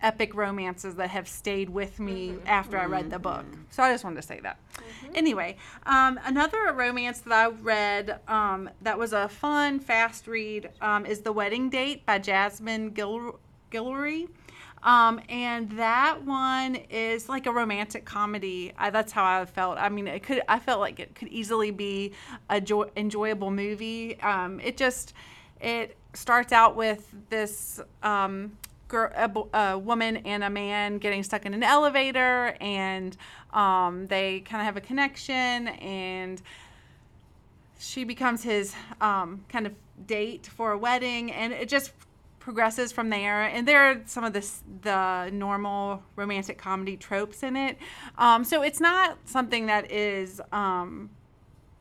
epic 0.01 0.33
romances 0.33 0.95
that 0.95 1.09
have 1.09 1.27
stayed 1.27 1.69
with 1.69 1.99
me 1.99 2.35
after 2.45 2.77
I 2.77 2.85
read 2.85 3.09
the 3.09 3.19
book. 3.19 3.45
So 3.69 3.83
I 3.83 3.91
just 3.91 4.03
wanted 4.03 4.17
to 4.17 4.27
say 4.27 4.39
that. 4.41 4.57
Anyway, 5.13 5.57
um, 5.85 6.19
another 6.25 6.73
romance 6.73 7.19
that 7.21 7.33
I 7.33 7.49
read 7.49 8.19
um, 8.27 8.69
that 8.81 8.97
was 8.97 9.13
a 9.13 9.27
fun, 9.27 9.79
fast 9.79 10.27
read 10.27 10.69
um, 10.81 11.05
is 11.05 11.21
The 11.21 11.31
Wedding 11.31 11.69
Date 11.69 12.05
by 12.05 12.19
Jasmine 12.19 12.91
Gil- 12.91 13.39
Guillory. 13.71 14.29
Um, 14.81 15.19
and 15.27 15.69
that 15.71 16.23
one 16.23 16.75
is 16.89 17.27
like 17.27 17.45
a 17.45 17.51
romantic 17.51 18.05
comedy. 18.05 18.71
I, 18.77 18.89
that's 18.89 19.11
how 19.11 19.25
I 19.25 19.45
felt. 19.45 19.77
I 19.77 19.89
mean, 19.89 20.07
it 20.07 20.23
could. 20.23 20.41
I 20.47 20.59
felt 20.59 20.79
like 20.79 21.01
it 21.01 21.15
could 21.15 21.27
easily 21.27 21.71
be 21.71 22.13
a 22.49 22.61
joy, 22.61 22.85
enjoyable 22.95 23.51
movie. 23.51 24.17
Um, 24.21 24.61
it 24.61 24.77
just 24.77 25.13
it 25.59 25.97
starts 26.13 26.53
out 26.53 26.77
with 26.77 27.13
this 27.29 27.81
um, 28.03 28.57
girl, 28.89 29.09
a, 29.53 29.57
a 29.57 29.79
woman 29.79 30.17
and 30.17 30.43
a 30.43 30.49
man 30.49 30.97
getting 30.97 31.23
stuck 31.23 31.45
in 31.45 31.53
an 31.53 31.63
elevator, 31.63 32.57
and 32.59 33.15
um, 33.53 34.07
they 34.07 34.41
kind 34.41 34.59
of 34.59 34.65
have 34.65 34.75
a 34.75 34.81
connection, 34.81 35.69
and 35.69 36.41
she 37.79 38.03
becomes 38.03 38.43
his 38.43 38.75
um, 38.99 39.45
kind 39.47 39.65
of 39.65 39.73
date 40.05 40.47
for 40.47 40.73
a 40.73 40.77
wedding, 40.77 41.31
and 41.31 41.53
it 41.53 41.69
just 41.69 41.93
progresses 42.39 42.91
from 42.91 43.09
there. 43.09 43.43
And 43.43 43.67
there 43.67 43.91
are 43.91 44.01
some 44.05 44.23
of 44.23 44.33
the 44.33 45.29
normal 45.31 46.03
romantic 46.15 46.57
comedy 46.57 46.97
tropes 46.97 47.43
in 47.43 47.55
it. 47.55 47.77
Um, 48.17 48.43
so 48.43 48.63
it's 48.63 48.81
not 48.81 49.17
something 49.25 49.67
that 49.67 49.91
is 49.91 50.41
um, 50.51 51.09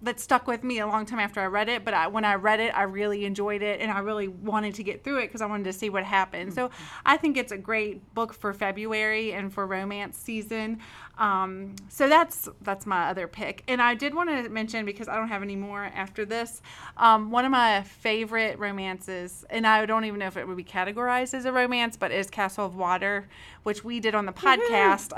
that 0.03 0.21
stuck 0.21 0.47
with 0.47 0.63
me 0.63 0.79
a 0.79 0.87
long 0.87 1.05
time 1.07 1.19
after 1.19 1.41
I 1.41 1.47
read 1.47 1.69
it. 1.69 1.85
But 1.85 1.95
I, 1.95 2.07
when 2.07 2.25
I 2.25 2.35
read 2.35 2.61
it, 2.61 2.77
I 2.77 2.83
really 2.83 3.25
enjoyed 3.25 3.63
it, 3.63 3.81
and 3.81 3.91
I 3.91 3.99
really 3.99 4.29
wanted 4.29 4.75
to 4.77 4.83
get 4.83 5.03
through 5.03 5.19
it 5.19 5.27
because 5.27 5.41
I 5.41 5.47
wanted 5.47 5.65
to 5.65 5.73
see 5.73 5.91
what 5.91 6.05
happened. 6.05 6.55
So 6.55 6.69
mm-hmm. 6.69 6.99
I 7.05 7.17
think 7.17 7.37
it's 7.37 7.53
a 7.53 7.59
great 7.59 8.15
book 8.15 8.33
for 8.33 8.53
February 8.53 9.33
and 9.33 9.53
for 9.53 9.67
romance 9.67 10.17
season. 10.17 10.79
Um, 11.19 11.75
so 11.89 12.09
that's 12.09 12.49
that's 12.63 12.87
my 12.87 13.11
other 13.11 13.27
pick, 13.27 13.65
and 13.67 13.83
I 13.83 13.95
did 13.95 14.15
want 14.15 14.31
to 14.31 14.49
mention 14.49 14.85
because 14.87 15.09
I 15.09 15.17
don't 15.17 15.29
have 15.29 15.43
any 15.43 15.57
more 15.57 15.85
after 15.85 16.25
this. 16.25 16.63
Um, 16.97 17.31
one 17.31 17.45
of 17.45 17.51
my 17.51 17.83
favorite 17.83 18.59
romances, 18.59 19.45
and 19.51 19.67
I 19.67 19.85
don't 19.85 20.05
even 20.05 20.21
know 20.21 20.27
if 20.27 20.37
it 20.37 20.47
would 20.47 20.57
be 20.57 20.65
categorized 20.65 21.35
as 21.35 21.45
a 21.45 21.53
romance, 21.53 21.97
but 21.97 22.13
is 22.13 22.31
Castle 22.31 22.67
of 22.67 22.77
Water, 22.77 23.29
which 23.65 23.85
we 23.85 24.01
did 24.01 24.15
on 24.15 24.27
the 24.27 24.33
podcast. 24.33 25.13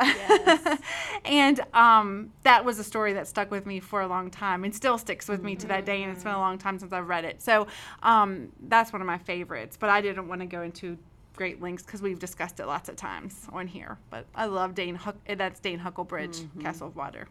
and 1.24 1.60
um, 1.74 2.32
that 2.42 2.64
was 2.64 2.78
a 2.78 2.84
story 2.84 3.12
that 3.12 3.28
stuck 3.28 3.50
with 3.50 3.66
me 3.66 3.78
for 3.78 4.00
a 4.00 4.08
long 4.08 4.30
time 4.30 4.64
and 4.64 4.74
still 4.74 4.98
sticks 4.98 5.28
with 5.28 5.42
me 5.42 5.54
to 5.56 5.66
that 5.68 5.84
day. 5.84 6.02
And 6.02 6.12
it's 6.12 6.24
been 6.24 6.34
a 6.34 6.38
long 6.38 6.58
time 6.58 6.78
since 6.78 6.92
I've 6.92 7.08
read 7.08 7.24
it. 7.24 7.42
So 7.42 7.66
um, 8.02 8.48
that's 8.68 8.92
one 8.92 9.00
of 9.02 9.06
my 9.06 9.18
favorites. 9.18 9.76
But 9.78 9.90
I 9.90 10.00
didn't 10.00 10.28
want 10.28 10.40
to 10.40 10.46
go 10.46 10.62
into 10.62 10.98
great 11.40 11.62
lengths 11.62 11.86
because 11.86 12.02
we've 12.02 12.18
discussed 12.18 12.60
it 12.60 12.66
lots 12.66 12.90
of 12.90 12.96
times 12.96 13.46
on 13.50 13.66
here. 13.66 13.96
But 14.10 14.26
I 14.34 14.44
love 14.44 14.74
Dane 14.74 14.94
Huck. 14.94 15.16
That's 15.26 15.58
Dane 15.58 15.80
Huckelbridge, 15.80 16.46
Castle 16.60 16.88
of 16.88 16.96
Water. 16.96 17.28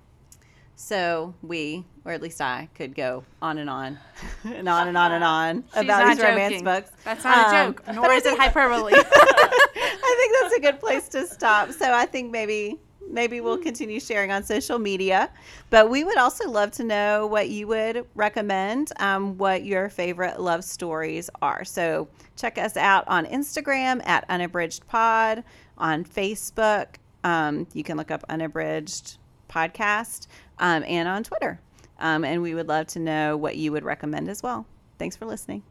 So 0.75 1.35
we, 1.43 1.85
or 2.05 2.11
at 2.11 2.19
least 2.19 2.41
I, 2.41 2.69
could 2.73 2.95
go 2.95 3.23
on 3.39 3.59
and 3.59 3.69
on 3.69 3.99
and 4.43 4.67
on 4.67 4.87
and 4.87 4.97
on 4.97 5.11
and 5.11 5.23
on 5.23 5.63
She's 5.75 5.83
about 5.83 6.07
these 6.07 6.23
romance 6.23 6.63
books. 6.63 6.89
That's 7.03 7.23
not 7.23 7.53
a 7.53 7.57
Um, 7.59 7.73
joke, 7.75 7.83
nor 7.93 8.11
is 8.11 8.25
it 8.25 8.35
hyperbole. 8.35 8.93
I 8.97 10.15
think 10.17 10.33
that's 10.41 10.55
a 10.55 10.59
good 10.59 10.79
place 10.79 11.07
to 11.09 11.27
stop. 11.27 11.71
So 11.71 11.93
I 11.93 12.07
think 12.07 12.31
maybe 12.31 12.79
maybe 13.09 13.41
we'll 13.41 13.57
continue 13.57 13.99
sharing 13.99 14.31
on 14.31 14.43
social 14.43 14.79
media, 14.79 15.29
but 15.69 15.89
we 15.89 16.03
would 16.03 16.17
also 16.17 16.49
love 16.49 16.71
to 16.71 16.83
know 16.83 17.27
what 17.27 17.49
you 17.49 17.67
would 17.67 18.05
recommend, 18.15 18.91
um, 18.97 19.37
what 19.37 19.63
your 19.63 19.89
favorite 19.89 20.39
love 20.39 20.63
stories 20.63 21.29
are. 21.41 21.65
So 21.65 22.07
check 22.35 22.57
us 22.57 22.77
out 22.77 23.07
on 23.07 23.25
Instagram 23.25 24.05
at 24.05 24.25
Unabridged 24.29 24.87
Pod, 24.87 25.43
on 25.77 26.03
Facebook. 26.03 26.95
Um, 27.23 27.67
you 27.73 27.83
can 27.83 27.97
look 27.97 28.11
up 28.11 28.23
Unabridged 28.29 29.17
Podcast, 29.49 30.27
um, 30.59 30.83
and 30.87 31.07
on 31.07 31.23
Twitter. 31.23 31.59
Um, 31.99 32.23
and 32.23 32.41
we 32.41 32.55
would 32.55 32.67
love 32.67 32.87
to 32.87 32.99
know 32.99 33.35
what 33.35 33.57
you 33.57 33.71
would 33.71 33.83
recommend 33.83 34.29
as 34.29 34.41
well. 34.41 34.65
Thanks 34.97 35.15
for 35.15 35.25
listening. 35.25 35.63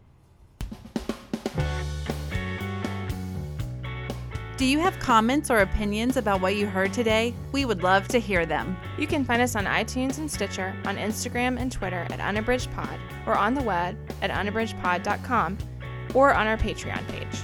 Do 4.58 4.66
you 4.66 4.80
have 4.80 4.98
comments 4.98 5.52
or 5.52 5.58
opinions 5.58 6.16
about 6.16 6.40
what 6.40 6.56
you 6.56 6.66
heard 6.66 6.92
today? 6.92 7.32
We 7.52 7.64
would 7.64 7.84
love 7.84 8.08
to 8.08 8.18
hear 8.18 8.44
them. 8.44 8.76
You 8.98 9.06
can 9.06 9.24
find 9.24 9.40
us 9.40 9.54
on 9.54 9.66
iTunes 9.66 10.18
and 10.18 10.28
Stitcher, 10.28 10.74
on 10.84 10.96
Instagram 10.96 11.60
and 11.60 11.70
Twitter 11.70 12.04
at 12.10 12.18
unabridgedpod, 12.18 12.98
or 13.24 13.38
on 13.38 13.54
the 13.54 13.62
web 13.62 13.96
at 14.20 14.30
unabridgedpod.com, 14.30 15.58
or 16.12 16.34
on 16.34 16.48
our 16.48 16.56
Patreon 16.56 17.06
page. 17.06 17.40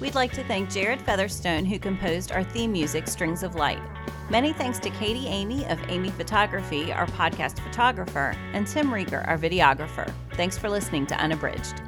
We'd 0.00 0.14
like 0.14 0.32
to 0.32 0.44
thank 0.44 0.70
Jared 0.70 1.02
Featherstone, 1.02 1.66
who 1.66 1.78
composed 1.78 2.32
our 2.32 2.42
theme 2.42 2.72
music, 2.72 3.06
Strings 3.06 3.42
of 3.42 3.54
Light. 3.54 3.82
Many 4.30 4.54
thanks 4.54 4.78
to 4.78 4.88
Katie 4.88 5.26
Amy 5.26 5.66
of 5.66 5.78
Amy 5.90 6.08
Photography, 6.08 6.90
our 6.90 7.06
podcast 7.08 7.60
photographer, 7.60 8.34
and 8.54 8.66
Tim 8.66 8.88
Rieger, 8.88 9.28
our 9.28 9.36
videographer. 9.36 10.10
Thanks 10.32 10.56
for 10.56 10.70
listening 10.70 11.06
to 11.08 11.16
Unabridged. 11.16 11.82